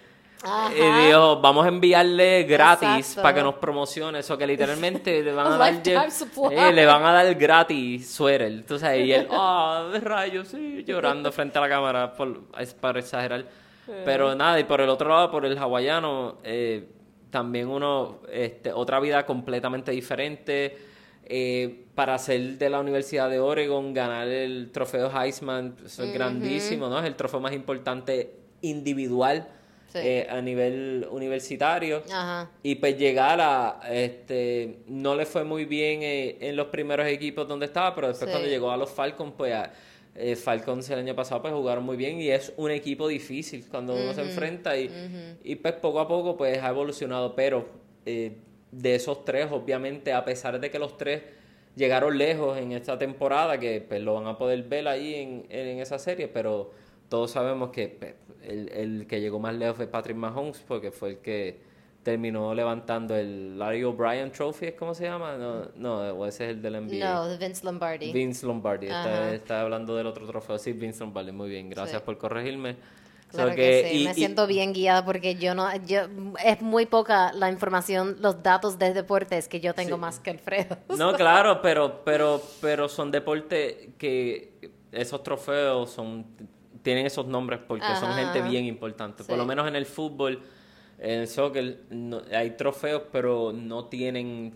Ajá. 0.42 0.70
y 0.72 1.07
dijo, 1.07 1.40
vamos 1.40 1.64
a 1.64 1.68
enviarle 1.68 2.44
gratis 2.44 2.88
Exacto. 2.98 3.22
para 3.22 3.35
que 3.35 3.42
nos 3.42 3.55
promocione. 3.55 4.20
Eso 4.20 4.38
que 4.38 4.46
literalmente 4.46 5.22
le 5.22 5.33
van 5.33 5.52
a 5.52 5.57
dar... 5.57 5.74
eh, 6.52 6.72
le 6.72 6.87
van 6.87 7.05
a 7.05 7.12
dar 7.12 7.35
gratis 7.35 8.09
suéter. 8.09 8.42
Entonces, 8.52 9.05
y 9.05 9.12
él, 9.12 9.26
ah, 9.31 9.88
de 9.92 10.00
rayos, 10.00 10.48
sí, 10.48 10.85
llorando 10.87 11.33
frente 11.33 11.59
a 11.59 11.62
la 11.62 11.68
cámara, 11.68 12.12
por, 12.12 12.42
es 12.59 12.72
para 12.74 13.00
exagerar. 13.00 13.44
Pero 14.05 14.35
nada, 14.35 14.59
y 14.59 14.64
por 14.64 14.81
el 14.81 14.88
otro 14.88 15.09
lado, 15.09 15.31
por 15.31 15.44
el 15.46 15.57
hawaiano, 15.57 16.38
eh, 16.42 16.88
también 17.31 17.68
uno, 17.68 18.20
este, 18.33 18.72
otra 18.72 18.98
vida 19.00 19.24
completamente 19.24 19.92
diferente. 19.92 20.76
Eh, 21.29 21.85
para 21.95 22.17
ser 22.19 22.59
de 22.59 22.71
la 22.71 22.79
Universidad 22.81 23.29
de 23.29 23.41
Oregon, 23.41 23.93
ganar 23.93 24.29
el 24.29 24.71
trofeo 24.73 25.11
Heisman, 25.11 25.75
eso 25.85 26.05
es 26.05 26.12
grandísimo, 26.12 26.89
¿no? 26.89 26.99
Es 27.01 27.05
el 27.07 27.17
trofeo 27.17 27.41
más 27.41 27.53
importante 27.53 28.33
individual 28.62 29.49
Sí. 29.89 29.99
eh, 30.03 30.27
a 30.29 30.41
nivel 30.41 31.07
universitario. 31.11 32.03
Ajá. 32.12 32.51
Y 32.62 32.75
pues 32.77 32.99
llegar 32.99 33.41
a, 33.41 33.81
este, 33.91 34.81
no 34.89 35.15
le 35.15 35.25
fue 35.27 35.45
muy 35.45 35.65
bien 35.65 36.01
eh, 36.03 36.37
en 36.41 36.55
los 36.57 36.67
primeros 36.69 37.07
equipos 37.07 37.47
donde 37.49 37.67
estaba, 37.67 37.95
pero 37.95 38.09
después 38.09 38.29
Sí. 38.29 38.33
cuando 38.33 38.49
llegó 38.49 38.71
a 38.71 38.77
los 38.77 38.91
Falcons, 38.91 39.33
pues 39.37 39.55
a- 39.55 39.73
eh, 40.15 40.35
Falcons 40.37 40.89
el 40.91 40.99
año 40.99 41.15
pasado 41.15 41.41
pues 41.43 41.53
jugaron 41.55 41.85
muy 41.85 41.97
bien 41.97 42.21
y 42.21 42.29
es 42.29 42.53
un 42.57 42.71
equipo 42.71 43.07
difícil 43.07 43.65
cuando 43.71 43.95
uno 43.95 44.12
se 44.15 44.23
enfrenta 44.23 44.77
y, 44.77 44.91
y 45.45 45.57
pues 45.57 45.75
poco 45.75 46.01
a 46.01 46.09
poco 46.09 46.37
pues 46.37 46.62
ha 46.62 46.69
evolucionado, 46.69 47.35
pero 47.37 47.69
eh, 48.07 48.33
de 48.72 48.94
esos 48.94 49.24
tres, 49.24 49.48
obviamente, 49.50 50.12
a 50.12 50.24
pesar 50.24 50.61
de 50.61 50.70
que 50.70 50.79
los 50.79 50.96
tres 50.98 51.22
llegaron 51.76 52.16
lejos 52.18 52.57
en 52.59 52.72
esta 52.72 52.98
temporada, 52.98 53.59
que 53.59 53.81
pues 53.81 54.00
lo 54.02 54.14
van 54.14 54.26
a 54.26 54.37
poder 54.38 54.62
ver 54.64 54.88
ahí 54.88 55.14
en, 55.14 55.46
en 55.50 55.79
esa 55.79 55.98
serie, 55.98 56.29
pero 56.29 56.70
todos 57.09 57.31
sabemos 57.31 57.70
que 57.70 57.88
pues, 57.88 58.14
el, 58.42 58.68
el 58.70 59.07
que 59.07 59.20
llegó 59.20 59.38
más 59.38 59.55
lejos 59.55 59.76
fue 59.76 59.87
Patrick 59.87 60.16
Mahomes, 60.16 60.62
porque 60.66 60.90
fue 60.90 61.11
el 61.11 61.18
que 61.18 61.61
terminó 62.02 62.55
levantando 62.55 63.16
el 63.16 63.59
Larry 63.59 63.83
O'Brien 63.83 64.31
Trophy, 64.31 64.66
¿es 64.66 64.74
cómo 64.74 64.94
se 64.94 65.05
llama? 65.05 65.37
No, 65.37 65.64
no, 65.74 66.26
ese 66.26 66.44
es 66.44 66.50
el 66.50 66.62
del 66.62 66.74
NBA. 66.87 67.05
No, 67.14 67.37
Vince 67.37 67.64
Lombardi. 67.64 68.12
Vince 68.12 68.46
Lombardi, 68.46 68.87
está, 68.87 69.02
Ajá. 69.02 69.35
está 69.35 69.61
hablando 69.62 69.96
del 69.96 70.07
otro 70.07 70.24
trofeo. 70.26 70.57
Sí, 70.59 70.72
Vince 70.72 71.00
Lombardi, 71.00 71.33
muy 71.33 71.48
bien, 71.48 71.68
gracias 71.68 71.98
Sí. 72.00 72.05
por 72.05 72.16
corregirme. 72.16 72.76
Claro 73.37 73.51
So 73.51 73.57
que, 73.57 73.88
sí, 73.90 73.99
y- 74.01 74.05
me 74.05 74.11
y- 74.11 74.14
siento 74.14 74.46
bien 74.46 74.72
guiada 74.72 75.05
porque 75.05 75.37
yo 75.37 75.55
no, 75.55 75.68
yo, 75.87 76.01
es 76.44 76.61
muy 76.62 76.87
poca 76.87 77.33
la 77.33 77.51
información, 77.51 78.16
los 78.20 78.42
datos 78.42 78.79
de 78.79 78.92
deportes 78.94 79.49
que 79.49 79.61
yo 79.61 79.75
tengo 79.75 79.96
Sí. 79.96 80.01
más 80.01 80.18
que 80.18 80.31
Alfredo. 80.31 80.77
No, 80.96 81.12
claro, 81.16 81.61
pero, 81.62 82.03
pero, 82.05 82.42
pero 82.61 82.88
son 82.88 83.11
deportes 83.11 83.88
que 83.99 84.53
esos 84.92 85.22
trofeos 85.22 85.90
son 85.90 86.25
tienen 86.83 87.05
esos 87.07 87.27
nombres 87.27 87.59
porque 87.66 87.85
son 87.99 88.11
Ajá, 88.11 88.14
gente 88.25 88.38
ajá. 88.40 88.49
bien 88.49 88.64
importante. 88.64 89.25
Por 89.25 89.35
Sí. 89.35 89.38
lo 89.38 89.44
menos 89.44 89.66
en 89.66 89.75
el 89.75 89.87
fútbol, 89.87 90.40
en 90.99 91.20
el 91.22 91.29
soccer, 91.29 91.81
no- 91.90 92.22
hay 92.33 92.51
trofeos, 92.53 93.03
pero 93.11 93.53
no 93.53 93.87
tienen 93.87 94.55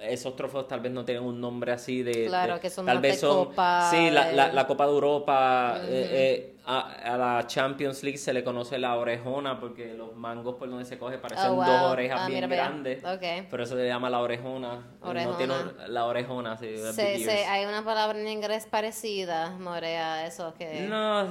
esos 0.00 0.36
trofeos 0.36 0.68
tal 0.68 0.78
vez 0.78 0.92
no 0.92 1.04
tienen 1.04 1.24
un 1.24 1.40
nombre 1.40 1.72
así 1.72 2.04
de 2.04 2.26
Claro, 2.26 2.54
de- 2.54 2.60
que 2.60 2.70
son 2.70 2.86
tal 2.86 3.00
vez 3.00 3.14
de 3.14 3.18
son 3.26 3.46
Copa, 3.46 3.88
sí 3.90 4.10
la, 4.10 4.30
la, 4.30 4.46
de- 4.48 4.52
la 4.54 4.66
Copa 4.68 4.86
de 4.86 4.92
Europa 4.92 5.80
eh, 5.82 6.08
eh, 6.12 6.56
a, 6.70 7.14
a 7.14 7.16
la 7.16 7.46
Champions 7.46 8.02
League 8.02 8.18
se 8.18 8.32
le 8.34 8.44
conoce 8.44 8.78
la 8.78 8.96
orejona 8.96 9.58
porque 9.58 9.94
los 9.94 10.14
mangos 10.14 10.56
por 10.56 10.68
donde 10.68 10.84
se 10.84 10.98
coge 10.98 11.16
parecen 11.16 11.46
Oh, 11.50 11.54
wow. 11.54 11.64
dos 11.64 11.82
orejas 11.92 12.20
Ah, 12.22 12.28
bien 12.28 12.48
grandes 12.48 13.02
por 13.48 13.60
eso 13.62 13.74
se 13.74 13.82
le 13.82 13.88
llama 13.88 14.10
la 14.10 14.20
orejona. 14.20 14.86
Orejona. 15.00 15.30
No 15.32 15.36
tiene 15.38 15.54
la 15.88 16.04
orejona, 16.04 16.56
sí. 16.58 16.76
Sí, 16.92 17.02
hay 17.30 17.64
una 17.64 17.82
palabra 17.84 18.18
en 18.20 18.28
inglés 18.28 18.66
parecida, 18.66 19.50
Morea, 19.58 20.26
eso 20.26 20.52
que... 20.58 20.82
No, 20.82 21.24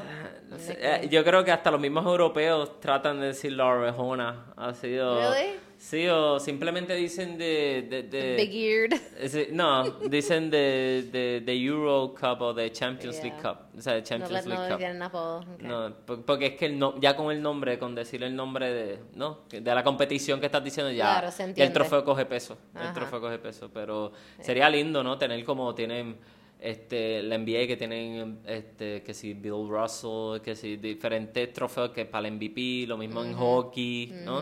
¿Dónde 0.50 0.78
eh, 0.80 1.08
yo 1.10 1.24
creo 1.24 1.44
que 1.44 1.52
hasta 1.52 1.70
los 1.70 1.80
mismos 1.80 2.06
europeos 2.06 2.80
tratan 2.80 3.20
de 3.20 3.28
decir 3.28 3.52
la 3.52 3.66
orejona. 3.68 4.46
Ha 4.58 4.74
sido. 4.74 5.20
Really? 5.20 5.60
Sí, 5.80 6.08
o 6.08 6.40
simplemente 6.40 6.96
dicen 6.96 7.38
de. 7.38 7.86
de, 7.88 8.04
de- 8.04 8.36
Big 8.36 8.56
eared. 8.56 8.94
eh, 9.20 9.30
sí, 9.30 9.48
no, 9.52 9.84
dicen 10.10 10.50
de, 10.50 11.08
de, 11.12 11.42
de 11.46 11.54
Euro 11.64 12.16
Cup 12.20 12.42
o 12.42 12.54
de 12.54 12.72
Champions 12.72 13.22
League. 13.22 13.38
Cup. 13.40 13.58
O 13.78 13.82
sea, 13.82 13.94
de 13.94 14.02
Champions 14.04 14.44
no 14.48 14.50
League 14.50 14.64
le 14.64 14.70
Cup. 14.72 14.78
tienen 14.80 15.02
apodo. 15.04 15.40
ok. 15.42 15.62
No, 15.62 15.94
po- 16.06 16.22
porque 16.26 16.48
es 16.48 16.56
que 16.56 16.66
el 16.66 16.80
no, 16.80 17.00
ya 17.00 17.16
con 17.16 17.32
el 17.32 17.42
nombre, 17.42 17.78
con 17.78 17.94
decir 17.94 18.24
el 18.24 18.36
nombre 18.36 18.74
de, 18.74 19.00
¿no? 19.14 19.42
de 19.52 19.62
la 19.76 19.84
competición 19.84 20.40
que 20.40 20.48
estás 20.48 20.64
diciendo, 20.64 20.92
ya, 20.92 21.12
Claro, 21.20 21.32
se 21.32 21.54
ya 21.54 21.64
el 21.66 21.72
trofeo 21.72 22.04
coge 22.04 22.26
peso. 22.26 22.58
Ajá. 22.74 22.88
El 22.88 22.94
trofeo 22.96 23.22
coge 23.22 23.38
peso. 23.38 23.70
Pero 23.72 24.12
sería 24.40 24.68
lindo, 24.72 25.04
¿no? 25.04 25.18
Tener 25.20 25.44
como 25.46 25.76
tienen 25.76 26.18
este 26.60 27.22
la 27.22 27.38
NBA 27.38 27.68
que 27.68 27.78
tienen 27.78 28.40
este 28.48 29.04
que 29.04 29.14
si 29.14 29.36
Bill 29.36 29.68
Russell, 29.70 30.42
que 30.42 30.56
si 30.56 30.78
diferentes 30.78 31.54
trofeos 31.54 31.92
que 31.92 32.06
para 32.06 32.28
el 32.28 32.34
MVP, 32.34 32.86
lo 32.88 32.98
mismo 32.98 33.24
en 33.24 33.34
hockey, 33.36 34.12
¿no? 34.26 34.42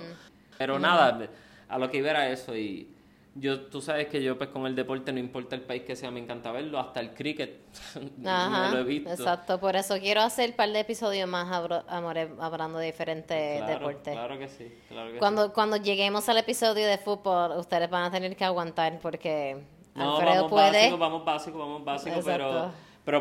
Pero 0.58 0.80
nada, 0.80 1.28
a 1.70 1.78
lo 1.80 1.90
que 1.90 1.98
iba 1.98 2.10
era 2.12 2.30
eso 2.30 2.56
y 2.56 2.90
yo, 3.38 3.66
tú 3.66 3.82
sabes 3.82 4.08
que 4.08 4.24
yo 4.24 4.38
pues 4.38 4.50
con 4.50 4.66
el 4.66 4.76
deporte 4.76 5.12
no 5.12 5.20
importa 5.20 5.56
el 5.56 5.62
país 5.62 5.84
que 5.84 5.98
sea, 5.98 6.10
me 6.10 6.22
encanta 6.22 6.54
verlo, 6.54 6.80
hasta 6.80 7.02
el 7.02 7.14
cricket 7.14 7.60
Ajá, 8.26 8.72
lo 8.72 8.80
he 8.80 8.84
visto. 8.84 9.10
exacto. 9.10 9.60
Por 9.60 9.76
eso 9.76 9.98
quiero 10.00 10.22
hacer 10.22 10.52
un 10.52 10.56
par 10.56 10.70
de 10.70 10.80
episodios 10.80 11.28
más 11.28 11.52
abro- 11.52 11.84
amore- 11.90 12.30
hablando 12.40 12.78
de 12.80 12.86
diferentes 12.86 13.58
Claro, 13.58 13.74
deportes. 13.74 14.14
Claro 14.14 14.40
que 14.40 14.48
sí, 14.48 14.74
claro 14.88 15.08
que 15.08 15.14
sí. 15.16 15.20
Cuando, 15.20 15.52
cuando 15.54 15.76
lleguemos 15.78 16.30
al 16.30 16.38
episodio 16.38 16.88
de 16.88 16.98
fútbol, 16.98 17.58
ustedes 17.58 17.90
van 17.90 18.04
a 18.06 18.12
tener 18.12 18.36
que 18.38 18.46
aguantar 18.46 19.00
porque 19.02 19.58
No, 19.96 20.16
Alfredo 20.16 20.36
vamos 20.36 20.52
puede. 20.52 20.72
básico, 20.72 20.98
vamos 20.98 21.26
básico, 21.26 21.58
vamos 21.60 21.84
básico, 21.84 22.16
Exacto. 22.16 22.38
pero 22.38 22.72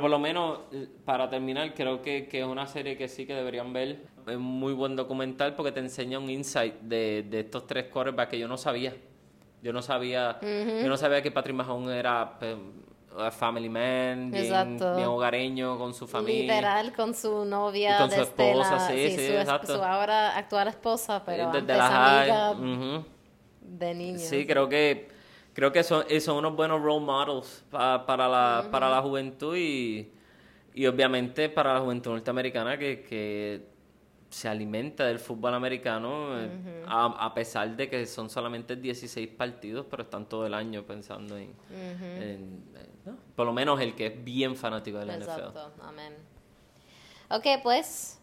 por 0.00 0.10
lo 0.10 0.18
menos 0.18 0.60
eh, 0.72 0.88
para 1.04 1.28
terminar 1.28 1.74
creo 1.74 2.00
que, 2.02 2.26
que 2.26 2.40
es 2.40 2.46
una 2.46 2.66
serie 2.66 2.96
que 2.96 3.06
sí 3.08 3.26
que 3.26 3.34
deberían 3.34 3.72
ver. 3.72 4.00
Es 4.26 4.36
un 4.36 4.42
muy 4.42 4.72
buen 4.72 4.96
documental 4.96 5.54
porque 5.54 5.72
te 5.72 5.80
enseña 5.80 6.18
un 6.18 6.30
insight 6.30 6.74
de, 6.80 7.24
de 7.28 7.40
estos 7.40 7.66
tres 7.66 7.86
quarterbacks 7.88 8.30
que 8.30 8.38
yo 8.38 8.48
no 8.48 8.56
sabía. 8.56 8.94
Yo 9.62 9.72
no 9.72 9.80
sabía, 9.82 10.38
yo 10.42 10.88
no 10.88 10.96
sabía 10.96 11.22
que 11.22 11.30
Patrick 11.30 11.56
Mahomes 11.56 11.94
era 11.96 12.38
pues, 12.38 12.54
a 13.18 13.30
family 13.30 13.68
man, 13.70 14.30
bien, 14.30 14.76
bien 14.78 15.08
hogareño 15.08 15.78
con 15.78 15.94
su 15.94 16.06
familia. 16.06 16.42
Literal 16.54 16.92
con 16.92 17.14
su 17.14 17.44
novia 17.46 17.94
Y 17.94 17.98
con 17.98 18.10
su 18.10 18.20
esposa, 18.20 18.72
la- 18.76 18.88
sí, 18.88 19.10
sí, 19.10 19.26
su, 19.28 19.32
exacto. 19.32 19.76
su 19.76 19.82
ahora 19.82 20.36
actual 20.36 20.68
esposa, 20.68 21.22
pero 21.24 21.46
Desde 21.46 21.58
antes 21.60 21.76
la 21.78 21.88
high, 21.88 22.30
amiga 22.30 23.04
de 23.60 23.94
niños. 23.94 24.20
Sí, 24.20 24.46
creo 24.46 24.68
que 24.68 25.08
creo 25.54 25.72
que 25.72 25.82
son, 25.82 26.04
eh, 26.08 26.20
son 26.20 26.36
unos 26.36 26.54
buenos 26.54 26.82
role 26.82 27.04
models 27.04 27.64
pa- 27.70 28.04
para, 28.04 28.28
la, 28.28 28.68
para 28.70 28.90
la 28.90 29.00
juventud 29.00 29.56
y, 29.56 30.12
y 30.74 30.86
obviamente 30.86 31.48
para 31.48 31.74
la 31.74 31.80
juventud 31.80 32.10
norteamericana 32.10 32.76
que, 32.76 33.02
que 33.02 33.72
se 34.30 34.48
alimenta 34.48 35.04
del 35.06 35.20
fútbol 35.20 35.54
americano 35.54 36.30
a, 36.88 37.04
a 37.24 37.34
pesar 37.34 37.76
de 37.76 37.88
que 37.88 38.04
son 38.04 38.28
solamente 38.28 38.74
16 38.74 39.28
partidos, 39.28 39.86
pero 39.88 40.02
están 40.02 40.28
todo 40.28 40.44
el 40.46 40.54
año 40.54 40.82
pensando 40.82 41.36
en, 41.38 41.54
en, 41.70 42.64
¿no? 43.04 43.16
por 43.36 43.46
lo 43.46 43.52
menos 43.52 43.80
el 43.80 43.94
que 43.94 44.06
es 44.08 44.24
bien 44.24 44.56
fanático 44.56 44.98
de 44.98 45.06
la 45.06 45.14
NFL. 45.16 45.30
Exacto, 45.30 45.72
amén. 45.82 46.14
Ok, 47.30 47.46
pues 47.62 48.20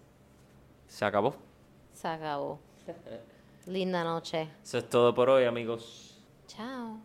Se 0.88 1.06
acabó. 1.06 1.36
se 1.94 2.08
acabó. 2.10 2.60
Linda 3.68 4.04
noche. 4.04 4.50
Eso 4.64 4.80
es 4.80 4.90
todo 4.90 5.14
por 5.16 5.30
hoy, 5.30 5.46
amigos. 5.46 6.20
Chao. 6.48 7.00